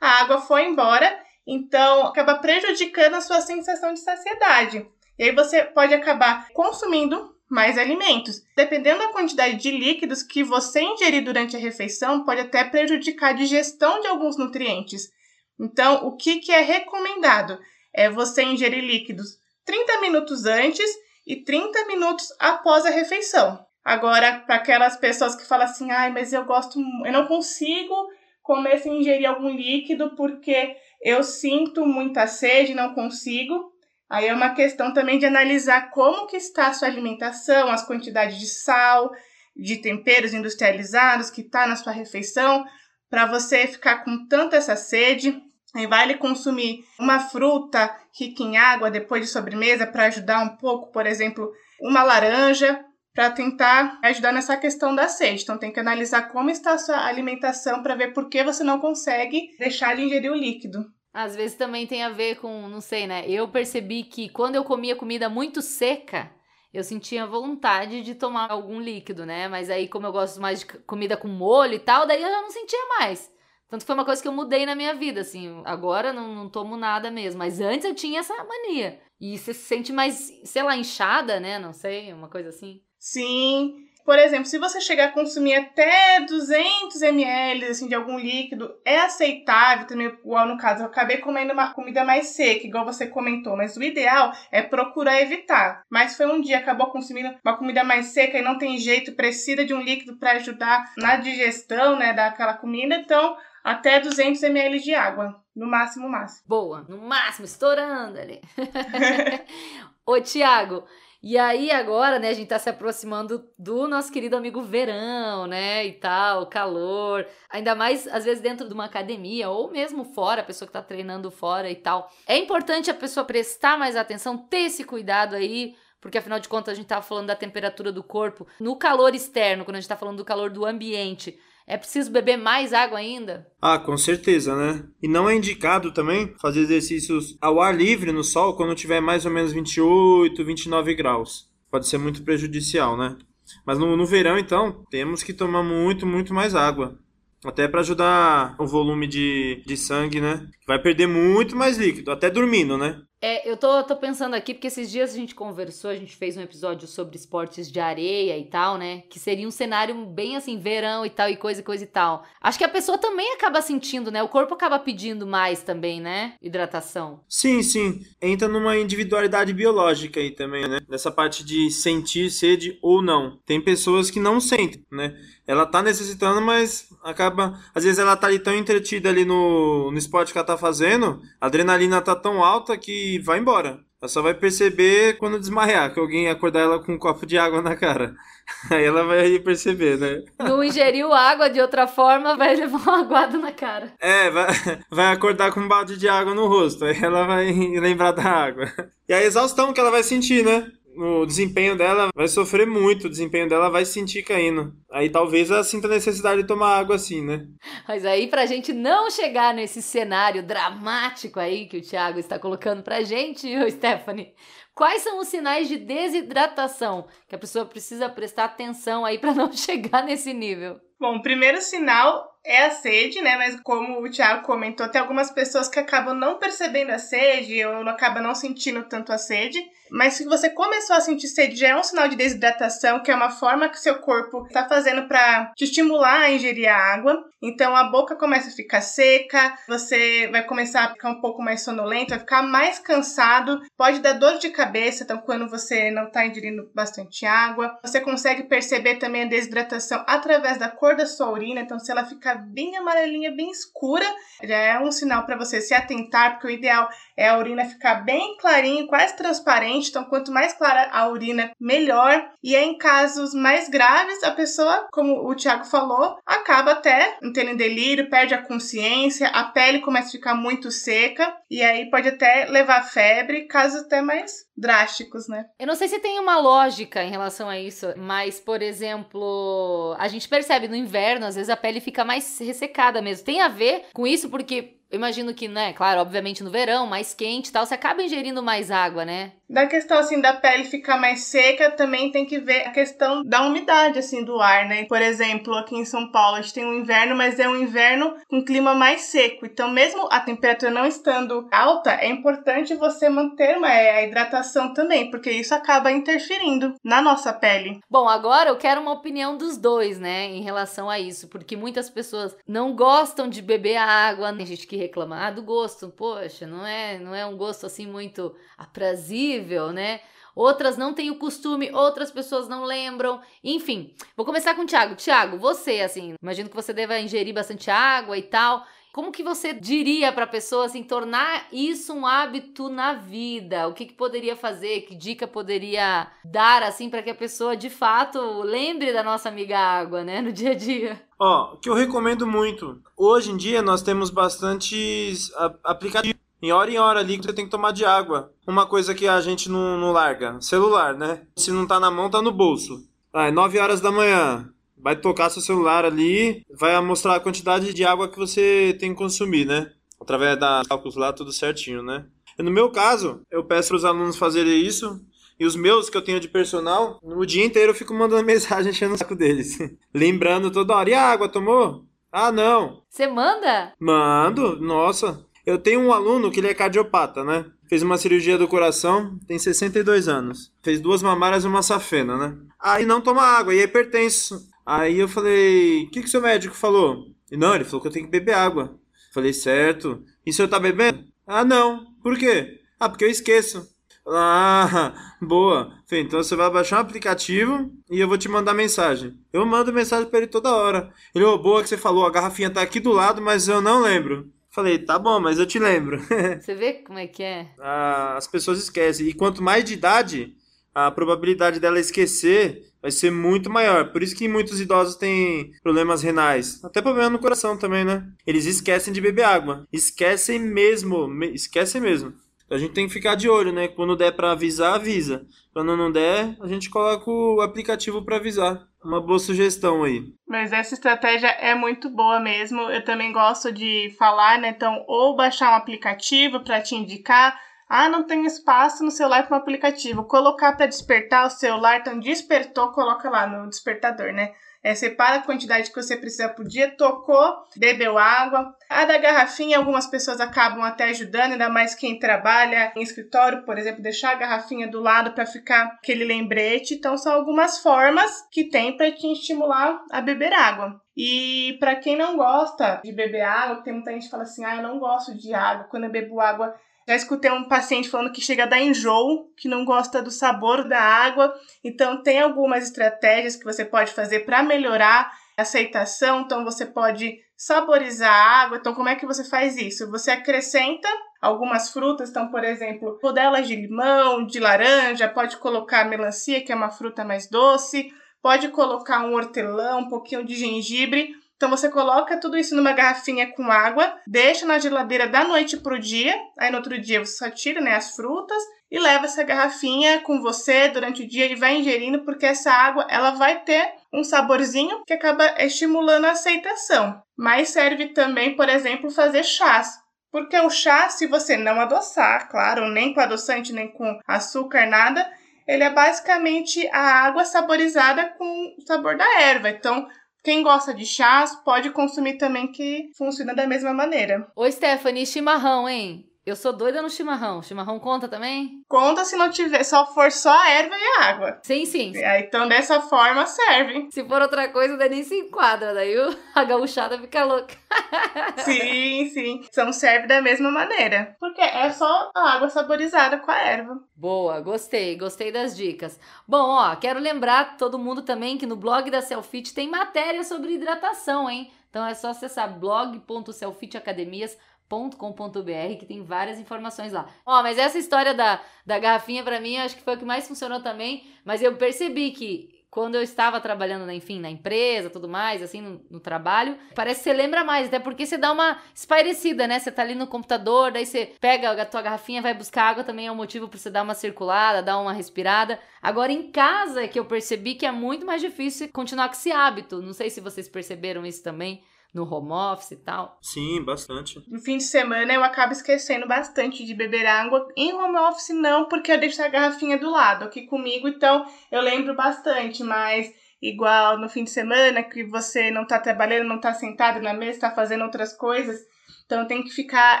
a 0.00 0.22
água 0.22 0.40
foi 0.40 0.64
embora, 0.64 1.16
então 1.46 2.06
acaba 2.06 2.36
prejudicando 2.36 3.14
a 3.14 3.20
sua 3.20 3.40
sensação 3.40 3.92
de 3.92 4.00
saciedade. 4.00 4.86
E 5.18 5.24
aí 5.24 5.32
você 5.32 5.64
pode 5.64 5.92
acabar 5.92 6.48
consumindo 6.54 7.36
mais 7.52 7.76
alimentos. 7.76 8.42
Dependendo 8.56 9.00
da 9.00 9.12
quantidade 9.12 9.56
de 9.56 9.70
líquidos 9.70 10.22
que 10.22 10.42
você 10.42 10.80
ingerir 10.80 11.22
durante 11.22 11.54
a 11.54 11.58
refeição, 11.58 12.24
pode 12.24 12.40
até 12.40 12.64
prejudicar 12.64 13.30
a 13.30 13.34
digestão 13.34 14.00
de 14.00 14.06
alguns 14.06 14.38
nutrientes. 14.38 15.12
Então, 15.60 16.06
o 16.06 16.16
que, 16.16 16.40
que 16.40 16.50
é 16.50 16.62
recomendado? 16.62 17.58
É 17.92 18.08
você 18.08 18.42
ingerir 18.42 18.82
líquidos 18.82 19.38
30 19.66 20.00
minutos 20.00 20.46
antes 20.46 20.90
e 21.26 21.36
30 21.36 21.86
minutos 21.88 22.26
após 22.38 22.86
a 22.86 22.90
refeição. 22.90 23.62
Agora, 23.84 24.40
para 24.46 24.54
aquelas 24.54 24.96
pessoas 24.96 25.36
que 25.36 25.46
falam 25.46 25.66
assim, 25.66 25.90
ai, 25.90 26.10
mas 26.10 26.32
eu 26.32 26.46
gosto, 26.46 26.80
eu 27.04 27.12
não 27.12 27.26
consigo 27.26 27.94
comer 28.42 28.78
sem 28.78 28.98
ingerir 28.98 29.28
algum 29.28 29.50
líquido 29.50 30.16
porque 30.16 30.74
eu 31.02 31.22
sinto 31.22 31.84
muita 31.84 32.26
sede, 32.26 32.74
não 32.74 32.94
consigo. 32.94 33.71
Aí 34.12 34.26
é 34.26 34.34
uma 34.34 34.50
questão 34.50 34.92
também 34.92 35.18
de 35.18 35.24
analisar 35.24 35.88
como 35.88 36.26
que 36.26 36.36
está 36.36 36.66
a 36.66 36.74
sua 36.74 36.86
alimentação, 36.86 37.70
as 37.70 37.86
quantidades 37.86 38.38
de 38.38 38.46
sal, 38.46 39.10
de 39.56 39.78
temperos 39.78 40.34
industrializados 40.34 41.30
que 41.30 41.40
está 41.40 41.66
na 41.66 41.76
sua 41.76 41.94
refeição, 41.94 42.62
para 43.08 43.24
você 43.24 43.66
ficar 43.66 44.04
com 44.04 44.26
tanta 44.28 44.54
essa 44.54 44.76
sede. 44.76 45.42
Aí 45.74 45.86
vale 45.86 46.18
consumir 46.18 46.84
uma 47.00 47.20
fruta 47.20 47.90
rica 48.14 48.42
em 48.42 48.58
água 48.58 48.90
depois 48.90 49.22
de 49.22 49.32
sobremesa 49.32 49.86
para 49.86 50.04
ajudar 50.04 50.42
um 50.42 50.58
pouco, 50.58 50.92
por 50.92 51.06
exemplo, 51.06 51.50
uma 51.80 52.02
laranja, 52.02 52.84
para 53.14 53.30
tentar 53.30 53.98
ajudar 54.04 54.30
nessa 54.30 54.58
questão 54.58 54.94
da 54.94 55.08
sede. 55.08 55.42
Então 55.42 55.56
tem 55.56 55.72
que 55.72 55.80
analisar 55.80 56.30
como 56.30 56.50
está 56.50 56.74
a 56.74 56.78
sua 56.78 57.06
alimentação 57.06 57.82
para 57.82 57.94
ver 57.94 58.12
por 58.12 58.28
que 58.28 58.44
você 58.44 58.62
não 58.62 58.78
consegue 58.78 59.56
deixar 59.58 59.96
de 59.96 60.02
ingerir 60.02 60.30
o 60.30 60.36
líquido. 60.36 60.84
Às 61.12 61.36
vezes 61.36 61.56
também 61.56 61.86
tem 61.86 62.02
a 62.02 62.08
ver 62.08 62.36
com, 62.36 62.68
não 62.68 62.80
sei, 62.80 63.06
né? 63.06 63.28
Eu 63.28 63.48
percebi 63.48 64.04
que 64.04 64.28
quando 64.28 64.56
eu 64.56 64.64
comia 64.64 64.96
comida 64.96 65.28
muito 65.28 65.60
seca, 65.60 66.30
eu 66.72 66.82
sentia 66.82 67.26
vontade 67.26 68.02
de 68.02 68.14
tomar 68.14 68.50
algum 68.50 68.80
líquido, 68.80 69.26
né? 69.26 69.46
Mas 69.46 69.68
aí, 69.68 69.88
como 69.88 70.06
eu 70.06 70.12
gosto 70.12 70.40
mais 70.40 70.60
de 70.60 70.66
comida 70.66 71.16
com 71.16 71.28
molho 71.28 71.74
e 71.74 71.78
tal, 71.78 72.06
daí 72.06 72.22
eu 72.22 72.30
já 72.30 72.40
não 72.40 72.50
sentia 72.50 72.86
mais. 72.98 73.30
Tanto 73.68 73.84
foi 73.84 73.94
uma 73.94 74.04
coisa 74.04 74.20
que 74.20 74.28
eu 74.28 74.32
mudei 74.32 74.64
na 74.64 74.74
minha 74.74 74.94
vida, 74.94 75.20
assim. 75.20 75.62
Agora 75.64 76.12
não, 76.12 76.34
não 76.34 76.48
tomo 76.48 76.76
nada 76.76 77.10
mesmo. 77.10 77.38
Mas 77.38 77.60
antes 77.60 77.84
eu 77.84 77.94
tinha 77.94 78.20
essa 78.20 78.34
mania. 78.44 79.00
E 79.20 79.38
você 79.38 79.54
se 79.54 79.60
sente 79.60 79.92
mais, 79.92 80.30
sei 80.44 80.62
lá, 80.62 80.76
inchada, 80.76 81.38
né? 81.38 81.58
Não 81.58 81.72
sei, 81.72 82.12
uma 82.12 82.28
coisa 82.28 82.48
assim. 82.48 82.82
Sim. 82.98 83.86
Por 84.04 84.18
exemplo, 84.18 84.46
se 84.46 84.58
você 84.58 84.80
chegar 84.80 85.06
a 85.06 85.12
consumir 85.12 85.54
até 85.54 86.20
200 86.20 87.02
ml 87.02 87.66
assim, 87.66 87.88
de 87.88 87.94
algum 87.94 88.18
líquido, 88.18 88.74
é 88.84 89.00
aceitável 89.00 89.86
também, 89.86 90.08
igual 90.08 90.46
no 90.46 90.58
caso, 90.58 90.82
eu 90.82 90.86
acabei 90.86 91.18
comendo 91.18 91.52
uma 91.52 91.72
comida 91.72 92.04
mais 92.04 92.28
seca, 92.28 92.66
igual 92.66 92.84
você 92.84 93.06
comentou, 93.06 93.56
mas 93.56 93.76
o 93.76 93.82
ideal 93.82 94.32
é 94.50 94.62
procurar 94.62 95.20
evitar. 95.20 95.82
Mas 95.90 96.16
foi 96.16 96.26
um 96.26 96.40
dia, 96.40 96.58
acabou 96.58 96.88
consumindo 96.88 97.34
uma 97.44 97.56
comida 97.56 97.84
mais 97.84 98.06
seca 98.06 98.38
e 98.38 98.42
não 98.42 98.58
tem 98.58 98.78
jeito, 98.78 99.12
precisa 99.12 99.64
de 99.64 99.74
um 99.74 99.80
líquido 99.80 100.16
para 100.16 100.32
ajudar 100.32 100.92
na 100.96 101.16
digestão 101.16 101.96
né, 101.96 102.12
daquela 102.12 102.54
comida, 102.54 102.96
então 102.96 103.36
até 103.62 104.00
200 104.00 104.42
ml 104.42 104.80
de 104.80 104.94
água, 104.94 105.40
no 105.54 105.66
máximo, 105.66 106.08
máximo. 106.08 106.42
Boa, 106.46 106.84
no 106.88 106.98
máximo, 106.98 107.44
estourando 107.44 108.18
ali. 108.18 108.40
Ô, 110.04 110.20
Tiago, 110.20 110.84
e 111.22 111.38
aí 111.38 111.70
agora, 111.70 112.18
né, 112.18 112.30
a 112.30 112.34
gente 112.34 112.48
tá 112.48 112.58
se 112.58 112.68
aproximando 112.68 113.48
do 113.56 113.86
nosso 113.86 114.10
querido 114.10 114.36
amigo 114.36 114.60
verão, 114.60 115.46
né, 115.46 115.86
e 115.86 115.92
tal, 115.92 116.46
calor. 116.46 117.24
Ainda 117.48 117.74
mais, 117.74 118.08
às 118.08 118.24
vezes, 118.24 118.42
dentro 118.42 118.66
de 118.66 118.74
uma 118.74 118.86
academia 118.86 119.48
ou 119.48 119.70
mesmo 119.70 120.04
fora, 120.04 120.40
a 120.40 120.44
pessoa 120.44 120.66
que 120.66 120.72
tá 120.72 120.82
treinando 120.82 121.30
fora 121.30 121.70
e 121.70 121.76
tal. 121.76 122.10
É 122.26 122.36
importante 122.36 122.90
a 122.90 122.94
pessoa 122.94 123.24
prestar 123.24 123.78
mais 123.78 123.94
atenção, 123.94 124.36
ter 124.36 124.64
esse 124.64 124.82
cuidado 124.82 125.36
aí, 125.36 125.76
porque 126.00 126.18
afinal 126.18 126.40
de 126.40 126.48
contas 126.48 126.72
a 126.72 126.74
gente 126.74 126.88
tava 126.88 127.02
falando 127.02 127.28
da 127.28 127.36
temperatura 127.36 127.92
do 127.92 128.02
corpo. 128.02 128.44
No 128.58 128.74
calor 128.74 129.14
externo, 129.14 129.64
quando 129.64 129.76
a 129.76 129.80
gente 129.80 129.88
tá 129.88 129.96
falando 129.96 130.16
do 130.16 130.24
calor 130.24 130.50
do 130.50 130.66
ambiente, 130.66 131.38
é 131.72 131.78
preciso 131.78 132.10
beber 132.10 132.36
mais 132.36 132.74
água 132.74 132.98
ainda? 132.98 133.46
Ah, 133.60 133.78
com 133.78 133.96
certeza, 133.96 134.54
né? 134.54 134.84
E 135.02 135.08
não 135.08 135.26
é 135.26 135.34
indicado 135.34 135.90
também 135.90 136.34
fazer 136.38 136.60
exercícios 136.60 137.34
ao 137.40 137.62
ar 137.62 137.74
livre 137.74 138.12
no 138.12 138.22
sol 138.22 138.54
quando 138.54 138.74
tiver 138.74 139.00
mais 139.00 139.24
ou 139.24 139.32
menos 139.32 139.52
28, 139.52 140.44
29 140.44 140.94
graus. 140.94 141.50
Pode 141.70 141.88
ser 141.88 141.96
muito 141.96 142.22
prejudicial, 142.22 142.94
né? 142.94 143.16
Mas 143.64 143.78
no, 143.78 143.96
no 143.96 144.04
verão, 144.04 144.36
então, 144.38 144.84
temos 144.90 145.22
que 145.22 145.32
tomar 145.32 145.62
muito, 145.62 146.06
muito 146.06 146.34
mais 146.34 146.54
água. 146.54 146.98
Até 147.42 147.66
para 147.66 147.80
ajudar 147.80 148.54
o 148.58 148.66
volume 148.66 149.06
de, 149.06 149.62
de 149.66 149.76
sangue, 149.76 150.20
né? 150.20 150.46
Vai 150.66 150.78
perder 150.78 151.08
muito 151.08 151.56
mais 151.56 151.78
líquido, 151.78 152.10
até 152.10 152.28
dormindo, 152.28 152.76
né? 152.76 153.00
É, 153.24 153.48
eu 153.48 153.56
tô, 153.56 153.84
tô 153.84 153.94
pensando 153.94 154.34
aqui, 154.34 154.52
porque 154.52 154.66
esses 154.66 154.90
dias 154.90 155.14
a 155.14 155.16
gente 155.16 155.32
conversou, 155.32 155.90
a 155.90 155.94
gente 155.94 156.16
fez 156.16 156.36
um 156.36 156.40
episódio 156.40 156.88
sobre 156.88 157.14
esportes 157.14 157.70
de 157.70 157.78
areia 157.78 158.36
e 158.36 158.44
tal, 158.44 158.76
né? 158.76 159.04
Que 159.08 159.20
seria 159.20 159.46
um 159.46 159.50
cenário 159.52 159.94
bem 160.06 160.34
assim, 160.34 160.58
verão 160.58 161.06
e 161.06 161.10
tal, 161.10 161.28
e 161.28 161.36
coisa 161.36 161.60
e 161.60 161.62
coisa 161.62 161.84
e 161.84 161.86
tal. 161.86 162.24
Acho 162.40 162.58
que 162.58 162.64
a 162.64 162.68
pessoa 162.68 162.98
também 162.98 163.32
acaba 163.34 163.62
sentindo, 163.62 164.10
né? 164.10 164.20
O 164.24 164.28
corpo 164.28 164.54
acaba 164.54 164.76
pedindo 164.76 165.24
mais 165.24 165.62
também, 165.62 166.00
né? 166.00 166.34
Hidratação. 166.42 167.20
Sim, 167.28 167.62
sim. 167.62 168.04
Entra 168.20 168.48
numa 168.48 168.76
individualidade 168.76 169.52
biológica 169.52 170.18
aí 170.18 170.32
também, 170.32 170.68
né? 170.68 170.80
Nessa 170.88 171.12
parte 171.12 171.44
de 171.44 171.70
sentir 171.70 172.28
sede 172.28 172.76
ou 172.82 173.00
não. 173.00 173.38
Tem 173.46 173.60
pessoas 173.60 174.10
que 174.10 174.18
não 174.18 174.40
sentem, 174.40 174.84
né? 174.90 175.16
Ela 175.46 175.66
tá 175.66 175.82
necessitando, 175.82 176.40
mas 176.40 176.88
acaba. 177.02 177.58
Às 177.74 177.84
vezes 177.84 177.98
ela 177.98 178.16
tá 178.16 178.26
ali 178.26 178.38
tão 178.38 178.54
entretida 178.54 179.08
ali 179.08 179.24
no, 179.24 179.90
no 179.90 179.98
esporte 179.98 180.32
que 180.32 180.38
ela 180.38 180.46
tá 180.46 180.56
fazendo, 180.56 181.20
a 181.40 181.46
adrenalina 181.46 182.00
tá 182.00 182.14
tão 182.14 182.42
alta 182.44 182.76
que 182.76 183.18
vai 183.20 183.38
embora. 183.38 183.80
Ela 184.00 184.08
só 184.08 184.20
vai 184.20 184.34
perceber 184.34 185.16
quando 185.18 185.38
desmaiar, 185.38 185.94
que 185.94 186.00
alguém 186.00 186.28
acordar 186.28 186.60
ela 186.60 186.82
com 186.82 186.92
um 186.92 186.98
copo 186.98 187.24
de 187.24 187.38
água 187.38 187.62
na 187.62 187.76
cara. 187.76 188.16
Aí 188.68 188.84
ela 188.84 189.04
vai 189.04 189.38
perceber, 189.38 189.96
né? 189.96 190.22
Não 190.40 190.62
ingeriu 190.62 191.12
água 191.12 191.48
de 191.48 191.60
outra 191.60 191.86
forma, 191.86 192.36
vai 192.36 192.56
levar 192.56 192.78
uma 192.78 193.00
aguada 193.00 193.38
na 193.38 193.52
cara. 193.52 193.92
É, 194.00 194.28
vai, 194.28 194.46
vai 194.90 195.12
acordar 195.12 195.52
com 195.52 195.60
um 195.60 195.68
balde 195.68 195.96
de 195.96 196.08
água 196.08 196.34
no 196.34 196.48
rosto. 196.48 196.84
Aí 196.84 197.00
ela 197.00 197.24
vai 197.26 197.52
lembrar 197.78 198.10
da 198.10 198.24
água. 198.24 198.72
E 199.08 199.14
a 199.14 199.22
exaustão 199.22 199.72
que 199.72 199.78
ela 199.78 199.90
vai 199.90 200.02
sentir, 200.02 200.44
né? 200.44 200.66
O 200.96 201.24
desempenho 201.24 201.76
dela 201.76 202.08
vai 202.14 202.28
sofrer 202.28 202.66
muito, 202.66 203.06
o 203.06 203.10
desempenho 203.10 203.48
dela 203.48 203.70
vai 203.70 203.84
se 203.84 203.92
sentir 203.92 204.22
caindo. 204.22 204.74
Aí 204.90 205.10
talvez 205.10 205.50
ela 205.50 205.64
sinta 205.64 205.86
a 205.86 205.90
necessidade 205.90 206.42
de 206.42 206.46
tomar 206.46 206.76
água 206.78 206.96
assim, 206.96 207.24
né? 207.24 207.46
Mas 207.88 208.04
aí, 208.04 208.26
pra 208.26 208.46
gente 208.46 208.72
não 208.72 209.10
chegar 209.10 209.54
nesse 209.54 209.80
cenário 209.80 210.42
dramático 210.42 211.40
aí 211.40 211.66
que 211.66 211.78
o 211.78 211.82
Thiago 211.82 212.18
está 212.18 212.38
colocando 212.38 212.82
pra 212.82 213.02
gente, 213.02 213.48
Stephanie, 213.70 214.34
quais 214.74 215.02
são 215.02 215.18
os 215.18 215.28
sinais 215.28 215.68
de 215.68 215.78
desidratação 215.78 217.06
que 217.28 217.34
a 217.34 217.38
pessoa 217.38 217.64
precisa 217.64 218.08
prestar 218.08 218.44
atenção 218.44 219.04
aí 219.04 219.18
para 219.18 219.34
não 219.34 219.50
chegar 219.52 220.04
nesse 220.04 220.32
nível? 220.32 220.78
Bom, 221.00 221.16
o 221.16 221.22
primeiro 221.22 221.60
sinal 221.60 222.31
é 222.44 222.64
a 222.64 222.70
sede, 222.70 223.20
né? 223.22 223.36
Mas 223.36 223.60
como 223.60 224.02
o 224.02 224.10
Thiago 224.10 224.44
comentou, 224.44 224.88
tem 224.88 225.00
algumas 225.00 225.30
pessoas 225.30 225.68
que 225.68 225.78
acabam 225.78 226.14
não 226.14 226.38
percebendo 226.38 226.90
a 226.90 226.98
sede 226.98 227.64
ou 227.64 227.88
acabam 227.88 228.22
não 228.22 228.34
sentindo 228.34 228.84
tanto 228.84 229.12
a 229.12 229.18
sede. 229.18 229.58
Mas 229.92 230.14
se 230.14 230.24
você 230.24 230.48
começou 230.48 230.96
a 230.96 231.00
sentir 231.02 231.28
sede, 231.28 231.54
já 231.54 231.68
é 231.68 231.76
um 231.76 231.82
sinal 231.82 232.08
de 232.08 232.16
desidratação, 232.16 233.02
que 233.02 233.10
é 233.10 233.14
uma 233.14 233.30
forma 233.30 233.68
que 233.68 233.78
seu 233.78 233.98
corpo 233.98 234.46
está 234.46 234.66
fazendo 234.66 235.06
para 235.06 235.52
te 235.54 235.64
estimular 235.64 236.20
a 236.20 236.30
ingerir 236.30 236.66
a 236.66 236.76
água. 236.76 237.22
Então 237.42 237.76
a 237.76 237.84
boca 237.84 238.16
começa 238.16 238.48
a 238.48 238.52
ficar 238.52 238.80
seca, 238.80 239.54
você 239.68 240.28
vai 240.28 240.44
começar 240.44 240.84
a 240.84 240.90
ficar 240.92 241.10
um 241.10 241.20
pouco 241.20 241.42
mais 241.42 241.62
sonolento, 241.62 242.10
vai 242.10 242.20
ficar 242.20 242.42
mais 242.42 242.78
cansado, 242.78 243.60
pode 243.76 243.98
dar 243.98 244.14
dor 244.14 244.38
de 244.38 244.48
cabeça, 244.48 245.02
então 245.02 245.18
quando 245.18 245.50
você 245.50 245.90
não 245.90 246.06
está 246.06 246.24
ingerindo 246.24 246.70
bastante 246.74 247.26
água. 247.26 247.78
Você 247.82 248.00
consegue 248.00 248.44
perceber 248.44 248.94
também 248.96 249.24
a 249.24 249.28
desidratação 249.28 250.02
através 250.06 250.56
da 250.56 250.70
cor 250.70 250.96
da 250.96 251.04
sua 251.04 251.30
urina, 251.30 251.60
então 251.60 251.78
se 251.78 251.90
ela 251.90 252.04
ficar 252.04 252.31
bem 252.34 252.76
amarelinha, 252.76 253.34
bem 253.34 253.50
escura, 253.50 254.06
já 254.42 254.56
é 254.56 254.78
um 254.80 254.90
sinal 254.90 255.24
para 255.24 255.36
você 255.36 255.60
se 255.60 255.74
atentar, 255.74 256.32
porque 256.32 256.46
o 256.46 256.50
ideal 256.50 256.88
é 257.16 257.28
a 257.28 257.38
urina 257.38 257.64
ficar 257.64 257.96
bem 257.96 258.36
clarinha, 258.38 258.86
quase 258.86 259.16
transparente, 259.16 259.90
então 259.90 260.04
quanto 260.04 260.32
mais 260.32 260.52
clara 260.52 260.90
a 260.92 261.08
urina, 261.08 261.52
melhor. 261.60 262.30
E 262.42 262.56
é 262.56 262.62
em 262.62 262.76
casos 262.76 263.34
mais 263.34 263.68
graves, 263.68 264.22
a 264.22 264.30
pessoa, 264.30 264.88
como 264.92 265.28
o 265.28 265.34
Tiago 265.34 265.64
falou, 265.64 266.16
acaba 266.26 266.72
até 266.72 267.18
tendo 267.34 267.56
delírio, 267.56 268.10
perde 268.10 268.34
a 268.34 268.42
consciência, 268.42 269.28
a 269.28 269.44
pele 269.44 269.80
começa 269.80 270.08
a 270.08 270.12
ficar 270.12 270.34
muito 270.34 270.70
seca 270.70 271.36
e 271.50 271.62
aí 271.62 271.90
pode 271.90 272.08
até 272.08 272.46
levar 272.46 272.82
febre, 272.82 273.46
casos 273.46 273.82
até 273.82 274.00
mais 274.00 274.46
drásticos, 274.56 275.28
né? 275.28 275.46
Eu 275.58 275.66
não 275.66 275.74
sei 275.74 275.88
se 275.88 275.98
tem 275.98 276.18
uma 276.18 276.38
lógica 276.38 277.02
em 277.02 277.10
relação 277.10 277.48
a 277.48 277.58
isso, 277.58 277.86
mas, 277.96 278.38
por 278.38 278.62
exemplo, 278.62 279.94
a 279.98 280.08
gente 280.08 280.28
percebe 280.28 280.68
no 280.68 280.76
inverno, 280.76 281.26
às 281.26 281.34
vezes 281.34 281.50
a 281.50 281.56
pele 281.56 281.80
fica 281.80 282.04
mais 282.04 282.21
ressecada 282.40 283.02
mesmo. 283.02 283.24
Tem 283.24 283.40
a 283.40 283.48
ver 283.48 283.86
com 283.92 284.06
isso 284.06 284.28
porque 284.28 284.76
Eu 284.92 284.98
imagino 284.98 285.32
que, 285.32 285.48
né, 285.48 285.72
claro, 285.72 286.02
obviamente 286.02 286.44
no 286.44 286.50
verão, 286.50 286.86
mais 286.86 287.14
quente 287.14 287.48
e 287.48 287.52
tal, 287.52 287.64
você 287.64 287.72
acaba 287.72 288.02
ingerindo 288.02 288.42
mais 288.42 288.70
água, 288.70 289.06
né? 289.06 289.32
Da 289.48 289.66
questão 289.66 289.98
assim 289.98 290.20
da 290.20 290.34
pele 290.34 290.64
ficar 290.64 290.98
mais 290.98 291.24
seca, 291.24 291.70
também 291.70 292.10
tem 292.10 292.24
que 292.26 292.38
ver 292.38 292.66
a 292.66 292.70
questão 292.70 293.22
da 293.22 293.42
umidade 293.46 293.98
assim 293.98 294.24
do 294.24 294.40
ar, 294.40 294.66
né? 294.66 294.84
Por 294.84 295.00
exemplo, 295.00 295.54
aqui 295.54 295.76
em 295.76 295.84
São 295.84 296.10
Paulo 296.10 296.36
a 296.36 296.42
gente 296.42 296.54
tem 296.54 296.66
um 296.66 296.78
inverno, 296.78 297.14
mas 297.14 297.38
é 297.38 297.48
um 297.48 297.56
inverno 297.56 298.14
com 298.28 298.44
clima 298.44 298.74
mais 298.74 299.02
seco. 299.02 299.46
Então, 299.46 299.70
mesmo 299.70 300.08
a 300.10 300.20
temperatura 300.20 300.70
não 300.70 300.86
estando 300.86 301.48
alta, 301.50 301.92
é 301.92 302.08
importante 302.08 302.74
você 302.74 303.08
manter 303.08 303.56
uma, 303.56 303.70
é, 303.70 303.96
a 303.96 304.02
hidratação 304.04 304.72
também, 304.72 305.10
porque 305.10 305.30
isso 305.30 305.54
acaba 305.54 305.92
interferindo 305.92 306.74
na 306.84 307.00
nossa 307.02 307.32
pele. 307.32 307.80
Bom, 307.90 308.08
agora 308.08 308.50
eu 308.50 308.56
quero 308.56 308.80
uma 308.80 308.92
opinião 308.92 309.36
dos 309.36 309.56
dois, 309.56 309.98
né, 309.98 310.26
em 310.26 310.42
relação 310.42 310.88
a 310.88 310.98
isso, 310.98 311.28
porque 311.28 311.56
muitas 311.56 311.90
pessoas 311.90 312.34
não 312.48 312.74
gostam 312.74 313.28
de 313.28 313.42
beber 313.42 313.76
água, 313.76 314.32
tem 314.34 314.46
gente 314.46 314.66
que 314.66 314.81
reclama 314.82 315.16
ah, 315.26 315.30
do 315.30 315.42
gosto, 315.42 315.88
poxa, 315.88 316.46
não 316.46 316.66
é, 316.66 316.98
não 316.98 317.14
é 317.14 317.24
um 317.24 317.36
gosto 317.36 317.66
assim 317.66 317.86
muito 317.86 318.34
aprazível, 318.56 319.72
né? 319.72 320.00
Outras 320.34 320.76
não 320.76 320.94
têm 320.94 321.10
o 321.10 321.18
costume, 321.18 321.70
outras 321.72 322.10
pessoas 322.10 322.48
não 322.48 322.64
lembram. 322.64 323.20
Enfim, 323.44 323.94
vou 324.16 324.24
começar 324.24 324.54
com 324.54 324.62
o 324.62 324.66
Thiago. 324.66 324.96
Thiago, 324.96 325.38
você, 325.38 325.80
assim, 325.80 326.14
imagino 326.22 326.48
que 326.48 326.56
você 326.56 326.72
deva 326.72 326.98
ingerir 326.98 327.34
bastante 327.34 327.70
água 327.70 328.16
e 328.16 328.22
tal. 328.22 328.64
Como 328.92 329.10
que 329.10 329.22
você 329.22 329.54
diria 329.54 330.12
para 330.12 330.24
a 330.24 330.28
pessoa 330.28 330.66
assim 330.66 330.82
tornar 330.82 331.46
isso 331.50 331.94
um 331.94 332.06
hábito 332.06 332.68
na 332.68 332.92
vida? 332.92 333.66
O 333.66 333.72
que, 333.72 333.86
que 333.86 333.94
poderia 333.94 334.36
fazer? 334.36 334.82
Que 334.82 334.94
dica 334.94 335.26
poderia 335.26 336.08
dar 336.22 336.62
assim 336.62 336.90
para 336.90 337.02
que 337.02 337.08
a 337.08 337.14
pessoa 337.14 337.56
de 337.56 337.70
fato 337.70 338.20
lembre 338.42 338.92
da 338.92 339.02
nossa 339.02 339.30
amiga 339.30 339.58
água, 339.58 340.04
né, 340.04 340.20
no 340.20 340.30
dia 340.30 340.50
a 340.50 340.54
dia? 340.54 341.02
Ó, 341.18 341.56
que 341.56 341.70
eu 341.70 341.74
recomendo 341.74 342.26
muito. 342.26 342.82
Hoje 342.94 343.30
em 343.30 343.36
dia 343.38 343.62
nós 343.62 343.80
temos 343.80 344.10
bastantes 344.10 345.32
aplicativos 345.64 346.20
em 346.42 346.52
hora 346.52 346.70
em 346.70 346.76
hora 346.76 347.00
ali 347.00 347.16
que 347.16 347.24
você 347.24 347.32
tem 347.32 347.46
que 347.46 347.50
tomar 347.50 347.72
de 347.72 347.86
água. 347.86 348.30
Uma 348.46 348.66
coisa 348.66 348.94
que 348.94 349.08
a 349.08 349.22
gente 349.22 349.48
não, 349.48 349.78
não 349.78 349.92
larga, 349.92 350.38
celular, 350.38 350.92
né? 350.92 351.22
Se 351.34 351.50
não 351.50 351.66
tá 351.66 351.80
na 351.80 351.90
mão, 351.90 352.10
tá 352.10 352.20
no 352.20 352.32
bolso. 352.32 352.86
Ah, 353.10 353.28
é 353.28 353.30
9 353.30 353.58
horas 353.58 353.80
da 353.80 353.90
manhã 353.90 354.52
vai 354.82 354.96
tocar 354.96 355.30
seu 355.30 355.40
celular 355.40 355.84
ali, 355.84 356.44
vai 356.50 356.78
mostrar 356.80 357.14
a 357.14 357.20
quantidade 357.20 357.72
de 357.72 357.84
água 357.84 358.08
que 358.08 358.18
você 358.18 358.76
tem 358.78 358.90
que 358.90 358.98
consumir, 358.98 359.46
né? 359.46 359.70
Através 360.00 360.38
da 360.38 360.62
cálculos 360.68 360.96
lá, 360.96 361.12
tudo 361.12 361.32
certinho, 361.32 361.82
né? 361.82 362.04
E 362.38 362.42
no 362.42 362.50
meu 362.50 362.70
caso, 362.70 363.20
eu 363.30 363.44
peço 363.44 363.68
para 363.68 363.76
os 363.76 363.84
alunos 363.84 364.16
fazerem 364.16 364.60
isso. 364.60 365.00
E 365.38 365.46
os 365.46 365.56
meus 365.56 365.88
que 365.88 365.96
eu 365.96 366.02
tenho 366.02 366.20
de 366.20 366.28
personal, 366.28 366.98
no 367.02 367.24
dia 367.24 367.44
inteiro 367.44 367.70
eu 367.70 367.74
fico 367.74 367.94
mandando 367.94 368.24
mensagem 368.26 368.70
enchendo 368.70 368.94
o 368.94 368.98
saco 368.98 369.14
deles. 369.14 369.58
Lembrando 369.94 370.50
toda 370.50 370.74
hora. 370.74 370.90
E 370.90 370.94
a 370.94 371.10
água 371.10 371.28
tomou? 371.28 371.84
Ah, 372.10 372.30
não. 372.30 372.82
Você 372.90 373.06
manda? 373.06 373.72
Mando, 373.80 374.60
nossa. 374.60 375.24
Eu 375.44 375.58
tenho 375.58 375.80
um 375.80 375.92
aluno 375.92 376.30
que 376.30 376.40
ele 376.40 376.48
é 376.48 376.54
cardiopata, 376.54 377.24
né? 377.24 377.46
Fez 377.68 377.82
uma 377.82 377.96
cirurgia 377.96 378.36
do 378.36 378.46
coração, 378.46 379.18
tem 379.26 379.38
62 379.38 380.06
anos. 380.06 380.52
Fez 380.62 380.80
duas 380.80 381.02
mamárias 381.02 381.44
e 381.44 381.48
uma 381.48 381.62
safena, 381.62 382.16
né? 382.16 382.36
Aí 382.60 382.84
não 382.84 383.00
toma 383.00 383.22
água, 383.22 383.54
e 383.54 383.58
é 383.58 383.64
hipertenso. 383.64 384.51
Aí 384.64 384.98
eu 384.98 385.08
falei, 385.08 385.84
o 385.84 385.90
que, 385.90 386.02
que 386.02 386.10
seu 386.10 386.20
médico 386.20 386.54
falou? 386.54 387.06
E 387.30 387.36
não, 387.36 387.54
ele 387.54 387.64
falou 387.64 387.80
que 387.80 387.88
eu 387.88 387.92
tenho 387.92 388.04
que 388.04 388.10
beber 388.10 388.34
água. 388.34 388.78
Falei, 389.12 389.32
certo. 389.32 390.04
E 390.24 390.30
o 390.30 390.32
senhor 390.32 390.48
tá 390.48 390.58
bebendo? 390.58 391.04
Ah, 391.26 391.44
não. 391.44 391.86
Por 392.02 392.18
quê? 392.18 392.60
Ah, 392.78 392.88
porque 392.88 393.04
eu 393.04 393.10
esqueço. 393.10 393.68
Ah, 394.06 395.14
boa. 395.20 395.72
Falei, 395.86 396.04
então 396.04 396.22
você 396.22 396.34
vai 396.34 396.50
baixar 396.50 396.78
um 396.78 396.80
aplicativo 396.80 397.70
e 397.90 398.00
eu 398.00 398.08
vou 398.08 398.18
te 398.18 398.28
mandar 398.28 398.54
mensagem. 398.54 399.16
Eu 399.32 399.46
mando 399.46 399.72
mensagem 399.72 400.08
para 400.08 400.18
ele 400.18 400.26
toda 400.26 400.54
hora. 400.54 400.92
Ele, 401.14 401.24
ô, 401.24 401.34
oh, 401.34 401.38
boa 401.38 401.62
que 401.62 401.68
você 401.68 401.76
falou, 401.76 402.06
a 402.06 402.10
garrafinha 402.10 402.50
tá 402.50 402.62
aqui 402.62 402.80
do 402.80 402.92
lado, 402.92 403.20
mas 403.22 403.48
eu 403.48 403.60
não 403.60 403.82
lembro. 403.82 404.30
Falei, 404.50 404.78
tá 404.78 404.98
bom, 404.98 405.18
mas 405.18 405.38
eu 405.38 405.46
te 405.46 405.58
lembro. 405.58 405.98
Você 406.38 406.54
vê 406.54 406.74
como 406.74 406.98
é 406.98 407.06
que 407.06 407.22
é? 407.22 407.48
Ah, 407.58 408.16
as 408.18 408.26
pessoas 408.26 408.58
esquecem. 408.58 409.08
E 409.08 409.14
quanto 409.14 409.42
mais 409.42 409.64
de 409.64 409.72
idade, 409.72 410.36
a 410.74 410.90
probabilidade 410.90 411.58
dela 411.58 411.80
esquecer 411.80 412.70
vai 412.82 412.90
ser 412.90 413.12
muito 413.12 413.48
maior. 413.48 413.92
Por 413.92 414.02
isso 414.02 414.16
que 414.16 414.28
muitos 414.28 414.60
idosos 414.60 414.96
têm 414.96 415.52
problemas 415.62 416.02
renais, 416.02 416.62
até 416.64 416.82
problema 416.82 417.10
no 417.10 417.20
coração 417.20 417.56
também, 417.56 417.84
né? 417.84 418.04
Eles 418.26 418.44
esquecem 418.44 418.92
de 418.92 419.00
beber 419.00 419.24
água. 419.24 419.66
Esquecem 419.72 420.40
mesmo, 420.40 421.06
me, 421.06 421.32
esquecem 421.32 421.80
mesmo. 421.80 422.12
A 422.50 422.58
gente 422.58 422.74
tem 422.74 422.86
que 422.86 422.92
ficar 422.92 423.14
de 423.14 423.30
olho, 423.30 423.50
né? 423.50 423.68
Quando 423.68 423.96
der 423.96 424.12
para 424.12 424.32
avisar, 424.32 424.74
avisa. 424.74 425.24
Quando 425.54 425.74
não 425.74 425.90
der, 425.90 426.36
a 426.38 426.46
gente 426.46 426.68
coloca 426.68 427.10
o 427.10 427.40
aplicativo 427.40 428.04
para 428.04 428.16
avisar. 428.16 428.66
Uma 428.84 429.00
boa 429.00 429.18
sugestão 429.18 429.84
aí. 429.84 430.02
Mas 430.28 430.52
essa 430.52 430.74
estratégia 430.74 431.28
é 431.28 431.54
muito 431.54 431.88
boa 431.88 432.20
mesmo. 432.20 432.60
Eu 432.62 432.84
também 432.84 433.10
gosto 433.10 433.50
de 433.50 433.94
falar, 433.98 434.38
né? 434.38 434.48
Então, 434.50 434.84
ou 434.86 435.16
baixar 435.16 435.52
um 435.52 435.56
aplicativo 435.56 436.40
para 436.40 436.60
te 436.60 436.74
indicar 436.74 437.40
ah, 437.74 437.88
não 437.88 438.02
tem 438.02 438.26
espaço 438.26 438.84
no 438.84 438.90
celular 438.90 439.26
para 439.26 439.34
um 439.34 439.40
aplicativo. 439.40 440.04
Colocar 440.04 440.52
para 440.52 440.66
despertar 440.66 441.26
o 441.26 441.30
celular, 441.30 441.80
então 441.80 441.98
despertou, 441.98 442.70
coloca 442.70 443.08
lá 443.08 443.26
no 443.26 443.48
despertador, 443.48 444.12
né? 444.12 444.34
É, 444.62 444.74
separa 444.74 445.16
a 445.16 445.22
quantidade 445.22 445.70
que 445.70 445.82
você 445.82 445.96
precisa 445.96 446.28
por 446.28 446.46
dia, 446.46 446.76
tocou, 446.76 447.34
bebeu 447.56 447.96
água. 447.96 448.54
A 448.68 448.84
da 448.84 448.98
garrafinha, 448.98 449.56
algumas 449.56 449.86
pessoas 449.86 450.20
acabam 450.20 450.62
até 450.62 450.84
ajudando, 450.90 451.32
ainda 451.32 451.48
mais 451.48 451.74
quem 451.74 451.98
trabalha 451.98 452.74
em 452.76 452.82
escritório, 452.82 453.42
por 453.42 453.56
exemplo, 453.56 453.82
deixar 453.82 454.12
a 454.12 454.16
garrafinha 454.16 454.68
do 454.68 454.78
lado 454.78 455.12
para 455.12 455.24
ficar 455.24 455.64
aquele 455.64 456.04
lembrete. 456.04 456.74
Então, 456.74 456.98
são 456.98 457.14
algumas 457.14 457.60
formas 457.60 458.28
que 458.30 458.50
tem 458.50 458.76
para 458.76 458.92
te 458.92 459.10
estimular 459.10 459.80
a 459.90 460.02
beber 460.02 460.34
água. 460.34 460.78
E 460.94 461.56
para 461.58 461.74
quem 461.76 461.96
não 461.96 462.18
gosta 462.18 462.82
de 462.84 462.92
beber 462.92 463.22
água, 463.22 463.62
tem 463.62 463.72
muita 463.72 463.92
gente 463.92 464.04
que 464.04 464.10
fala 464.10 464.24
assim: 464.24 464.44
ah, 464.44 464.56
eu 464.56 464.62
não 464.62 464.78
gosto 464.78 465.16
de 465.16 465.32
água, 465.32 465.66
quando 465.70 465.84
eu 465.84 465.90
bebo 465.90 466.20
água 466.20 466.54
já 466.86 466.94
escutei 466.94 467.30
um 467.30 467.48
paciente 467.48 467.88
falando 467.88 468.12
que 468.12 468.20
chega 468.20 468.44
a 468.44 468.46
dar 468.46 468.60
enjoo, 468.60 469.30
que 469.36 469.48
não 469.48 469.64
gosta 469.64 470.02
do 470.02 470.10
sabor 470.10 470.68
da 470.68 470.80
água. 470.80 471.32
Então, 471.64 472.02
tem 472.02 472.20
algumas 472.20 472.64
estratégias 472.64 473.36
que 473.36 473.44
você 473.44 473.64
pode 473.64 473.92
fazer 473.92 474.20
para 474.20 474.42
melhorar 474.42 475.12
a 475.36 475.42
aceitação. 475.42 476.22
Então, 476.22 476.44
você 476.44 476.66
pode 476.66 477.18
saborizar 477.36 478.12
a 478.12 478.42
água. 478.42 478.58
Então, 478.58 478.74
como 478.74 478.88
é 478.88 478.96
que 478.96 479.06
você 479.06 479.24
faz 479.24 479.56
isso? 479.56 479.90
Você 479.90 480.10
acrescenta 480.10 480.88
algumas 481.20 481.70
frutas, 481.70 482.10
então, 482.10 482.28
por 482.28 482.42
exemplo, 482.42 482.98
rodelas 483.02 483.46
de 483.46 483.54
limão, 483.54 484.26
de 484.26 484.40
laranja, 484.40 485.08
pode 485.08 485.36
colocar 485.36 485.84
melancia, 485.84 486.44
que 486.44 486.50
é 486.50 486.54
uma 486.54 486.70
fruta 486.70 487.04
mais 487.04 487.28
doce, 487.28 487.92
pode 488.20 488.48
colocar 488.48 489.04
um 489.04 489.14
hortelã, 489.14 489.76
um 489.76 489.88
pouquinho 489.88 490.24
de 490.24 490.34
gengibre 490.34 491.14
então 491.42 491.50
você 491.50 491.68
coloca 491.68 492.20
tudo 492.20 492.38
isso 492.38 492.54
numa 492.54 492.70
garrafinha 492.70 493.32
com 493.32 493.50
água, 493.50 493.98
deixa 494.06 494.46
na 494.46 494.60
geladeira 494.60 495.08
da 495.08 495.24
noite 495.24 495.56
pro 495.56 495.76
dia, 495.76 496.16
aí 496.38 496.52
no 496.52 496.58
outro 496.58 496.80
dia 496.80 497.04
você 497.04 497.16
só 497.16 497.28
tira 497.28 497.60
né, 497.60 497.74
as 497.74 497.96
frutas 497.96 498.40
e 498.70 498.78
leva 498.78 499.06
essa 499.06 499.24
garrafinha 499.24 499.98
com 500.02 500.22
você 500.22 500.68
durante 500.68 501.02
o 501.02 501.08
dia 501.08 501.26
e 501.26 501.34
vai 501.34 501.56
ingerindo, 501.56 502.04
porque 502.04 502.26
essa 502.26 502.52
água 502.52 502.86
ela 502.88 503.10
vai 503.10 503.40
ter 503.40 503.74
um 503.92 504.04
saborzinho 504.04 504.84
que 504.86 504.92
acaba 504.92 505.34
estimulando 505.42 506.04
a 506.04 506.12
aceitação. 506.12 507.02
Mas 507.18 507.48
serve 507.48 507.86
também, 507.88 508.36
por 508.36 508.48
exemplo, 508.48 508.88
fazer 508.88 509.24
chás. 509.24 509.80
Porque 510.12 510.38
o 510.38 510.48
chá, 510.48 510.90
se 510.90 511.08
você 511.08 511.36
não 511.36 511.60
adoçar, 511.60 512.30
claro, 512.30 512.68
nem 512.68 512.94
com 512.94 513.00
adoçante, 513.00 513.52
nem 513.52 513.66
com 513.66 513.98
açúcar, 514.06 514.64
nada, 514.66 515.10
ele 515.46 515.64
é 515.64 515.70
basicamente 515.70 516.68
a 516.72 517.04
água 517.04 517.24
saborizada 517.24 518.10
com 518.16 518.54
o 518.56 518.62
sabor 518.64 518.96
da 518.96 519.20
erva. 519.20 519.50
Então, 519.50 519.88
quem 520.22 520.42
gosta 520.42 520.72
de 520.72 520.86
chás 520.86 521.34
pode 521.44 521.70
consumir 521.70 522.16
também, 522.16 522.50
que 522.50 522.90
funciona 522.96 523.34
da 523.34 523.46
mesma 523.46 523.72
maneira. 523.72 524.30
Oi, 524.36 524.52
Stephanie, 524.52 525.06
chimarrão, 525.06 525.68
hein? 525.68 526.11
Eu 526.24 526.36
sou 526.36 526.52
doida 526.52 526.80
no 526.80 526.88
chimarrão. 526.88 527.42
Chimarrão 527.42 527.80
conta 527.80 528.06
também? 528.06 528.62
Conta 528.68 529.04
se 529.04 529.16
não 529.16 529.28
tiver, 529.28 529.64
só 529.64 529.84
for 529.92 530.12
só 530.12 530.30
a 530.30 530.50
erva 530.50 530.76
e 530.76 530.84
a 530.84 531.04
água. 531.06 531.40
Sim, 531.42 531.66
sim. 531.66 531.92
Então 531.96 532.46
dessa 532.46 532.80
forma 532.80 533.26
serve. 533.26 533.88
Se 533.90 534.04
for 534.04 534.22
outra 534.22 534.48
coisa, 534.48 534.76
daí 534.76 534.88
nem 534.88 535.02
se 535.02 535.16
enquadra, 535.16 535.74
daí 535.74 535.96
a 536.32 536.44
gauchada 536.44 536.96
fica 536.96 537.24
louca. 537.24 537.56
sim, 538.38 539.10
sim. 539.12 539.44
Então 539.48 539.72
serve 539.72 540.06
da 540.06 540.22
mesma 540.22 540.52
maneira. 540.52 541.16
Porque 541.18 541.40
é 541.40 541.72
só 541.72 542.12
a 542.14 542.34
água 542.34 542.48
saborizada 542.48 543.18
com 543.18 543.32
a 543.32 543.38
erva. 543.38 543.82
Boa, 543.96 544.40
gostei, 544.40 544.96
gostei 544.96 545.32
das 545.32 545.56
dicas. 545.56 545.98
Bom, 546.26 546.50
ó, 546.50 546.76
quero 546.76 547.00
lembrar 547.00 547.56
todo 547.56 547.80
mundo 547.80 548.02
também 548.02 548.38
que 548.38 548.46
no 548.46 548.54
blog 548.54 548.88
da 548.92 549.02
Selfit 549.02 549.52
tem 549.52 549.68
matéria 549.68 550.22
sobre 550.22 550.52
hidratação, 550.52 551.28
hein? 551.28 551.50
Então 551.68 551.84
é 551.84 551.94
só 551.94 552.10
acessar 552.10 552.56
blog.selfitacademias.com 552.60 554.51
com.br 554.96 555.76
que 555.78 555.86
tem 555.86 556.02
várias 556.02 556.38
informações 556.38 556.92
lá. 556.92 557.08
Ó, 557.26 557.42
mas 557.42 557.58
essa 557.58 557.78
história 557.78 558.14
da, 558.14 558.40
da 558.64 558.78
garrafinha 558.78 559.22
para 559.22 559.40
mim 559.40 559.58
acho 559.58 559.76
que 559.76 559.82
foi 559.82 559.94
o 559.94 559.98
que 559.98 560.04
mais 560.04 560.26
funcionou 560.26 560.60
também, 560.60 561.04
mas 561.24 561.42
eu 561.42 561.54
percebi 561.56 562.10
que 562.10 562.62
quando 562.72 562.94
eu 562.94 563.02
estava 563.02 563.38
trabalhando, 563.38 563.84
na, 563.84 563.94
enfim, 563.94 564.18
na 564.18 564.30
empresa, 564.30 564.88
tudo 564.88 565.06
mais, 565.06 565.42
assim, 565.42 565.60
no, 565.60 565.84
no, 565.90 566.00
trabalho, 566.00 566.56
parece 566.74 567.00
que 567.00 567.04
você 567.04 567.12
lembra 567.12 567.44
mais, 567.44 567.66
até 567.66 567.78
porque 567.78 568.06
você 568.06 568.16
dá 568.16 568.32
uma 568.32 568.56
espairecida, 568.74 569.46
né? 569.46 569.58
Você 569.58 569.70
tá 569.70 569.82
ali 569.82 569.94
no 569.94 570.06
computador, 570.06 570.72
daí 570.72 570.86
você 570.86 571.12
pega 571.20 571.52
a 571.52 571.66
tua 571.66 571.82
garrafinha, 571.82 572.22
vai 572.22 572.32
buscar 572.32 572.70
água, 572.70 572.82
também 572.82 573.06
é 573.06 573.12
um 573.12 573.14
motivo 573.14 573.46
para 573.46 573.58
você 573.58 573.68
dar 573.68 573.82
uma 573.82 573.92
circulada, 573.92 574.62
dar 574.62 574.78
uma 574.78 574.94
respirada. 574.94 575.60
Agora, 575.82 576.10
em 576.10 576.32
casa 576.32 576.82
é 576.82 576.88
que 576.88 576.98
eu 576.98 577.04
percebi 577.04 577.56
que 577.56 577.66
é 577.66 577.70
muito 577.70 578.06
mais 578.06 578.22
difícil 578.22 578.70
continuar 578.72 579.08
com 579.08 579.16
esse 579.16 579.30
hábito. 579.30 579.82
Não 579.82 579.92
sei 579.92 580.08
se 580.08 580.22
vocês 580.22 580.48
perceberam 580.48 581.04
isso 581.04 581.22
também 581.22 581.62
no 581.94 582.04
home 582.04 582.32
office 582.32 582.72
e 582.72 582.76
tal? 582.76 583.18
Sim, 583.20 583.62
bastante. 583.62 584.22
No 584.28 584.40
fim 584.40 584.56
de 584.56 584.64
semana 584.64 585.12
eu 585.12 585.22
acabo 585.22 585.52
esquecendo 585.52 586.06
bastante 586.06 586.64
de 586.64 586.74
beber 586.74 587.06
água. 587.06 587.46
Em 587.56 587.72
home 587.72 587.98
office 587.98 588.30
não, 588.30 588.68
porque 588.68 588.92
eu 588.92 589.00
deixo 589.00 589.22
a 589.22 589.28
garrafinha 589.28 589.78
do 589.78 589.90
lado 589.90 590.24
aqui 590.24 590.46
comigo, 590.46 590.88
então 590.88 591.26
eu 591.50 591.60
lembro 591.60 591.94
bastante, 591.94 592.62
mas 592.62 593.12
igual 593.40 593.98
no 593.98 594.08
fim 594.08 594.24
de 594.24 594.30
semana 594.30 594.82
que 594.82 595.04
você 595.04 595.50
não 595.50 595.66
tá 595.66 595.78
trabalhando, 595.78 596.28
não 596.28 596.40
tá 596.40 596.54
sentado 596.54 597.00
na 597.00 597.12
mesa, 597.12 597.40
tá 597.40 597.50
fazendo 597.50 597.84
outras 597.84 598.12
coisas, 598.12 598.60
então 599.04 599.26
tem 599.26 599.42
que 599.42 599.50
ficar 599.50 600.00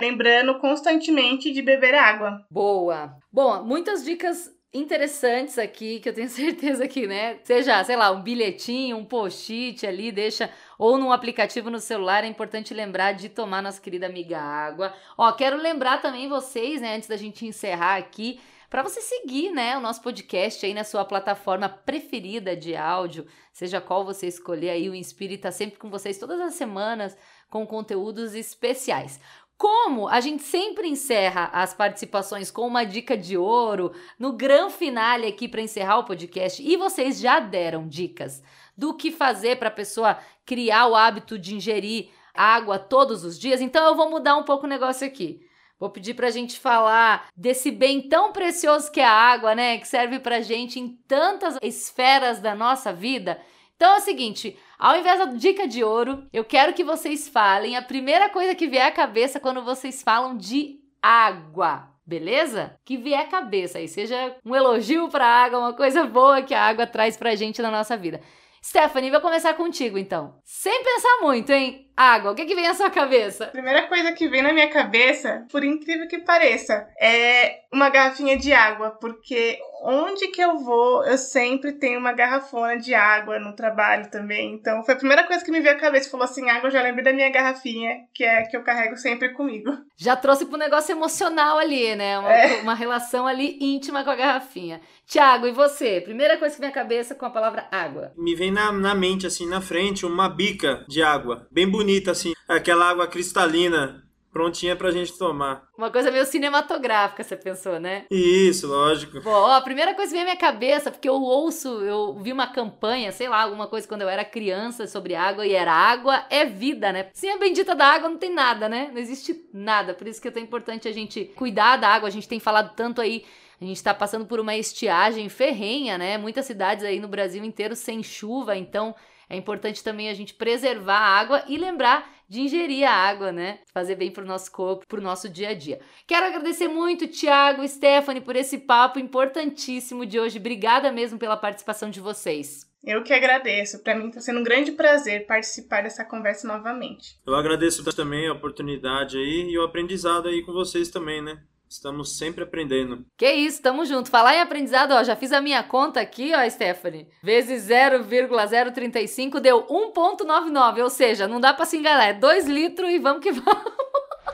lembrando 0.00 0.58
constantemente 0.58 1.52
de 1.52 1.60
beber 1.60 1.94
água. 1.94 2.46
Boa. 2.50 3.16
Bom, 3.32 3.64
muitas 3.64 4.04
dicas 4.04 4.51
interessantes 4.74 5.58
aqui, 5.58 6.00
que 6.00 6.08
eu 6.08 6.14
tenho 6.14 6.28
certeza 6.30 6.88
que, 6.88 7.06
né? 7.06 7.38
Seja, 7.44 7.82
sei 7.84 7.96
lá, 7.96 8.10
um 8.10 8.22
bilhetinho, 8.22 8.96
um 8.96 9.04
post-it 9.04 9.86
ali, 9.86 10.10
deixa, 10.10 10.50
ou 10.78 10.96
num 10.96 11.12
aplicativo 11.12 11.70
no 11.70 11.78
celular, 11.78 12.24
é 12.24 12.26
importante 12.26 12.72
lembrar 12.72 13.12
de 13.12 13.28
tomar 13.28 13.62
nossa 13.62 13.80
querida 13.80 14.06
amiga 14.06 14.40
água. 14.40 14.94
Ó, 15.16 15.30
quero 15.32 15.56
lembrar 15.56 16.00
também 16.00 16.28
vocês, 16.28 16.80
né, 16.80 16.96
antes 16.96 17.08
da 17.08 17.16
gente 17.16 17.46
encerrar 17.46 17.96
aqui, 17.96 18.40
para 18.70 18.82
você 18.82 19.02
seguir, 19.02 19.50
né, 19.50 19.76
o 19.76 19.80
nosso 19.80 20.00
podcast 20.00 20.64
aí 20.64 20.72
na 20.72 20.82
sua 20.82 21.04
plataforma 21.04 21.68
preferida 21.68 22.56
de 22.56 22.74
áudio, 22.74 23.26
seja 23.52 23.82
qual 23.82 24.02
você 24.02 24.26
escolher 24.26 24.70
aí, 24.70 24.88
o 24.88 24.94
Inspire 24.94 25.36
tá 25.36 25.50
sempre 25.52 25.78
com 25.78 25.90
vocês 25.90 26.16
todas 26.16 26.40
as 26.40 26.54
semanas 26.54 27.14
com 27.50 27.66
conteúdos 27.66 28.34
especiais. 28.34 29.20
Como 29.62 30.08
a 30.08 30.20
gente 30.20 30.42
sempre 30.42 30.88
encerra 30.88 31.48
as 31.52 31.72
participações 31.72 32.50
com 32.50 32.66
uma 32.66 32.82
dica 32.82 33.16
de 33.16 33.36
ouro 33.36 33.92
no 34.18 34.32
grande 34.32 34.72
finale 34.72 35.24
aqui 35.24 35.46
para 35.46 35.62
encerrar 35.62 36.00
o 36.00 36.04
podcast, 36.04 36.60
e 36.60 36.76
vocês 36.76 37.20
já 37.20 37.38
deram 37.38 37.86
dicas 37.86 38.42
do 38.76 38.92
que 38.92 39.12
fazer 39.12 39.60
para 39.60 39.68
a 39.68 39.70
pessoa 39.70 40.18
criar 40.44 40.88
o 40.88 40.96
hábito 40.96 41.38
de 41.38 41.54
ingerir 41.54 42.08
água 42.34 42.76
todos 42.76 43.22
os 43.22 43.38
dias, 43.38 43.60
então 43.60 43.86
eu 43.86 43.94
vou 43.94 44.10
mudar 44.10 44.36
um 44.36 44.42
pouco 44.42 44.66
o 44.66 44.68
negócio 44.68 45.06
aqui. 45.06 45.46
Vou 45.78 45.90
pedir 45.90 46.14
para 46.14 46.26
a 46.26 46.32
gente 46.32 46.58
falar 46.58 47.28
desse 47.36 47.70
bem 47.70 48.08
tão 48.08 48.32
precioso 48.32 48.90
que 48.90 48.98
é 48.98 49.04
a 49.04 49.12
água, 49.12 49.54
né? 49.54 49.78
Que 49.78 49.86
serve 49.86 50.18
para 50.18 50.40
gente 50.40 50.80
em 50.80 50.88
tantas 51.06 51.56
esferas 51.62 52.40
da 52.40 52.52
nossa 52.52 52.92
vida. 52.92 53.40
Então 53.82 53.94
é 53.94 53.98
o 53.98 54.00
seguinte, 54.00 54.56
ao 54.78 54.96
invés 54.96 55.18
da 55.18 55.24
dica 55.24 55.66
de 55.66 55.82
ouro, 55.82 56.24
eu 56.32 56.44
quero 56.44 56.72
que 56.72 56.84
vocês 56.84 57.28
falem 57.28 57.76
a 57.76 57.82
primeira 57.82 58.28
coisa 58.28 58.54
que 58.54 58.68
vier 58.68 58.86
à 58.86 58.92
cabeça 58.92 59.40
quando 59.40 59.60
vocês 59.64 60.04
falam 60.04 60.36
de 60.36 60.78
água. 61.02 61.88
Beleza? 62.06 62.76
Que 62.84 62.96
vier 62.96 63.22
à 63.22 63.24
cabeça 63.24 63.78
aí, 63.78 63.88
seja 63.88 64.36
um 64.46 64.54
elogio 64.54 65.08
para 65.08 65.26
a 65.26 65.44
água, 65.44 65.58
uma 65.58 65.72
coisa 65.72 66.04
boa 66.06 66.42
que 66.42 66.54
a 66.54 66.62
água 66.62 66.86
traz 66.86 67.16
pra 67.16 67.34
gente 67.34 67.60
na 67.60 67.72
nossa 67.72 67.96
vida. 67.96 68.20
Stephanie, 68.64 69.10
vou 69.10 69.20
começar 69.20 69.54
contigo 69.54 69.98
então. 69.98 70.38
Sem 70.44 70.84
pensar 70.84 71.18
muito, 71.20 71.50
hein? 71.50 71.90
Água, 71.96 72.32
o 72.32 72.34
que, 72.34 72.46
que 72.46 72.54
vem 72.54 72.66
na 72.66 72.74
sua 72.74 72.90
cabeça? 72.90 73.44
A 73.44 73.48
primeira 73.48 73.86
coisa 73.86 74.12
que 74.12 74.28
vem 74.28 74.42
na 74.42 74.52
minha 74.52 74.68
cabeça, 74.68 75.46
por 75.50 75.62
incrível 75.62 76.08
que 76.08 76.18
pareça, 76.18 76.88
é 77.00 77.62
uma 77.72 77.90
garrafinha 77.90 78.36
de 78.36 78.52
água, 78.52 78.90
porque 79.00 79.58
onde 79.82 80.28
que 80.28 80.40
eu 80.40 80.58
vou, 80.58 81.04
eu 81.04 81.18
sempre 81.18 81.72
tenho 81.72 81.98
uma 81.98 82.12
garrafona 82.12 82.76
de 82.76 82.94
água 82.94 83.38
no 83.38 83.54
trabalho 83.54 84.10
também. 84.10 84.54
Então, 84.54 84.82
foi 84.84 84.94
a 84.94 84.96
primeira 84.96 85.24
coisa 85.24 85.44
que 85.44 85.50
me 85.50 85.60
veio 85.60 85.74
à 85.74 85.78
cabeça. 85.78 86.10
Falou 86.10 86.24
assim, 86.24 86.48
água, 86.48 86.68
eu 86.68 86.72
já 86.72 86.82
lembrei 86.82 87.04
da 87.04 87.12
minha 87.12 87.30
garrafinha, 87.30 87.96
que 88.14 88.24
é 88.24 88.42
que 88.42 88.56
eu 88.56 88.62
carrego 88.62 88.96
sempre 88.96 89.30
comigo. 89.30 89.70
Já 89.96 90.14
trouxe 90.14 90.46
pro 90.46 90.56
negócio 90.56 90.92
emocional 90.92 91.58
ali, 91.58 91.94
né? 91.96 92.18
Uma, 92.18 92.32
é. 92.32 92.60
uma 92.60 92.74
relação 92.74 93.26
ali 93.26 93.58
íntima 93.60 94.04
com 94.04 94.10
a 94.10 94.16
garrafinha. 94.16 94.80
Tiago, 95.06 95.46
e 95.46 95.52
você? 95.52 96.00
Primeira 96.00 96.38
coisa 96.38 96.54
que 96.54 96.60
vem 96.60 96.70
à 96.70 96.72
cabeça 96.72 97.14
com 97.14 97.26
a 97.26 97.30
palavra 97.30 97.66
água. 97.70 98.12
Me 98.16 98.34
vem 98.34 98.50
na, 98.50 98.70
na 98.72 98.94
mente, 98.94 99.26
assim, 99.26 99.48
na 99.48 99.60
frente, 99.60 100.06
uma 100.06 100.28
bica 100.28 100.84
de 100.88 101.02
água. 101.02 101.46
Bem 101.50 101.68
bonita, 101.68 101.81
assim. 102.10 102.32
Aquela 102.48 102.88
água 102.88 103.06
cristalina 103.06 104.02
prontinha 104.32 104.74
pra 104.74 104.90
gente 104.90 105.16
tomar. 105.16 105.64
Uma 105.76 105.90
coisa 105.90 106.10
meio 106.10 106.24
cinematográfica, 106.24 107.22
você 107.22 107.36
pensou, 107.36 107.78
né? 107.78 108.06
Isso, 108.10 108.66
lógico. 108.66 109.20
Bom, 109.20 109.30
ó, 109.30 109.52
a 109.52 109.60
primeira 109.60 109.94
coisa 109.94 110.10
que 110.10 110.14
vem 110.14 110.22
à 110.22 110.24
minha 110.24 110.36
cabeça, 110.36 110.90
porque 110.90 111.08
eu 111.08 111.14
ouço, 111.14 111.68
eu 111.82 112.18
vi 112.20 112.32
uma 112.32 112.46
campanha, 112.46 113.12
sei 113.12 113.28
lá, 113.28 113.42
alguma 113.42 113.66
coisa 113.66 113.86
quando 113.86 114.02
eu 114.02 114.08
era 114.08 114.24
criança 114.24 114.86
sobre 114.86 115.14
água 115.14 115.46
e 115.46 115.52
era 115.52 115.72
água 115.72 116.24
é 116.30 116.46
vida, 116.46 116.90
né? 116.92 117.10
Sem 117.12 117.30
a 117.30 117.38
bendita 117.38 117.74
da 117.74 117.86
água 117.86 118.08
não 118.08 118.16
tem 118.16 118.32
nada, 118.32 118.68
né? 118.68 118.90
Não 118.90 118.98
existe 118.98 119.48
nada. 119.52 119.92
Por 119.92 120.08
isso 120.08 120.20
que 120.20 120.28
é 120.28 120.30
tão 120.30 120.42
importante 120.42 120.88
a 120.88 120.92
gente 120.92 121.26
cuidar 121.36 121.76
da 121.76 121.88
água. 121.88 122.08
A 122.08 122.12
gente 122.12 122.28
tem 122.28 122.40
falado 122.40 122.74
tanto 122.74 123.00
aí 123.02 123.24
a 123.62 123.66
gente 123.66 123.76
está 123.76 123.94
passando 123.94 124.26
por 124.26 124.40
uma 124.40 124.56
estiagem 124.56 125.28
ferrenha, 125.28 125.96
né? 125.96 126.18
Muitas 126.18 126.46
cidades 126.46 126.84
aí 126.84 126.98
no 126.98 127.06
Brasil 127.06 127.44
inteiro 127.44 127.76
sem 127.76 128.02
chuva, 128.02 128.56
então 128.56 128.94
é 129.30 129.36
importante 129.36 129.84
também 129.84 130.08
a 130.08 130.14
gente 130.14 130.34
preservar 130.34 130.98
a 130.98 131.20
água 131.20 131.44
e 131.46 131.56
lembrar 131.56 132.10
de 132.28 132.40
ingerir 132.40 132.88
a 132.88 132.92
água, 132.92 133.30
né? 133.30 133.60
Fazer 133.72 133.94
bem 133.94 134.10
para 134.10 134.24
o 134.24 134.26
nosso 134.26 134.50
corpo, 134.50 134.86
para 134.86 134.98
o 134.98 135.02
nosso 135.02 135.28
dia 135.28 135.50
a 135.50 135.54
dia. 135.54 135.80
Quero 136.08 136.26
agradecer 136.26 136.66
muito, 136.66 137.06
Tiago 137.06 137.62
e 137.62 137.68
Stephanie, 137.68 138.20
por 138.20 138.34
esse 138.34 138.58
papo 138.58 138.98
importantíssimo 138.98 140.04
de 140.04 140.18
hoje. 140.18 140.38
Obrigada 140.38 140.90
mesmo 140.90 141.18
pela 141.18 141.36
participação 141.36 141.88
de 141.88 142.00
vocês. 142.00 142.66
Eu 142.82 143.04
que 143.04 143.12
agradeço. 143.12 143.80
Para 143.84 143.94
mim 143.94 144.08
está 144.08 144.20
sendo 144.20 144.40
um 144.40 144.44
grande 144.44 144.72
prazer 144.72 145.24
participar 145.24 145.84
dessa 145.84 146.04
conversa 146.04 146.48
novamente. 146.48 147.16
Eu 147.24 147.36
agradeço 147.36 147.84
também 147.94 148.26
a 148.26 148.32
oportunidade 148.32 149.16
aí 149.16 149.50
e 149.50 149.58
o 149.58 149.62
aprendizado 149.62 150.28
aí 150.28 150.42
com 150.42 150.52
vocês 150.52 150.88
também, 150.88 151.22
né? 151.22 151.40
Estamos 151.72 152.18
sempre 152.18 152.44
aprendendo. 152.44 153.06
Que 153.16 153.32
isso, 153.32 153.62
tamo 153.62 153.86
junto. 153.86 154.10
Falar 154.10 154.34
em 154.34 154.42
aprendizado, 154.42 154.92
ó, 154.92 155.02
já 155.02 155.16
fiz 155.16 155.32
a 155.32 155.40
minha 155.40 155.62
conta 155.62 156.02
aqui, 156.02 156.30
ó, 156.34 156.50
Stephanie. 156.50 157.08
Vezes 157.22 157.62
0,035 157.62 159.40
deu 159.40 159.66
1,99, 159.66 160.82
ou 160.82 160.90
seja, 160.90 161.26
não 161.26 161.40
dá 161.40 161.54
pra 161.54 161.64
se 161.64 161.78
enganar, 161.78 162.08
é 162.08 162.12
2 162.12 162.46
litros 162.46 162.90
e 162.90 162.98
vamos 162.98 163.22
que 163.22 163.32
vamos. 163.32 163.72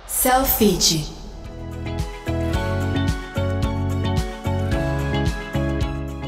Selfie. 0.04 1.06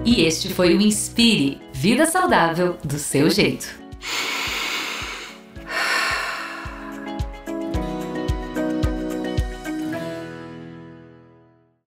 E 0.06 0.26
este 0.26 0.50
foi 0.50 0.76
o 0.76 0.82
Inspire 0.82 1.62
Vida 1.72 2.06
Saudável 2.06 2.78
do 2.84 3.00
seu 3.00 3.30
jeito. 3.30 3.68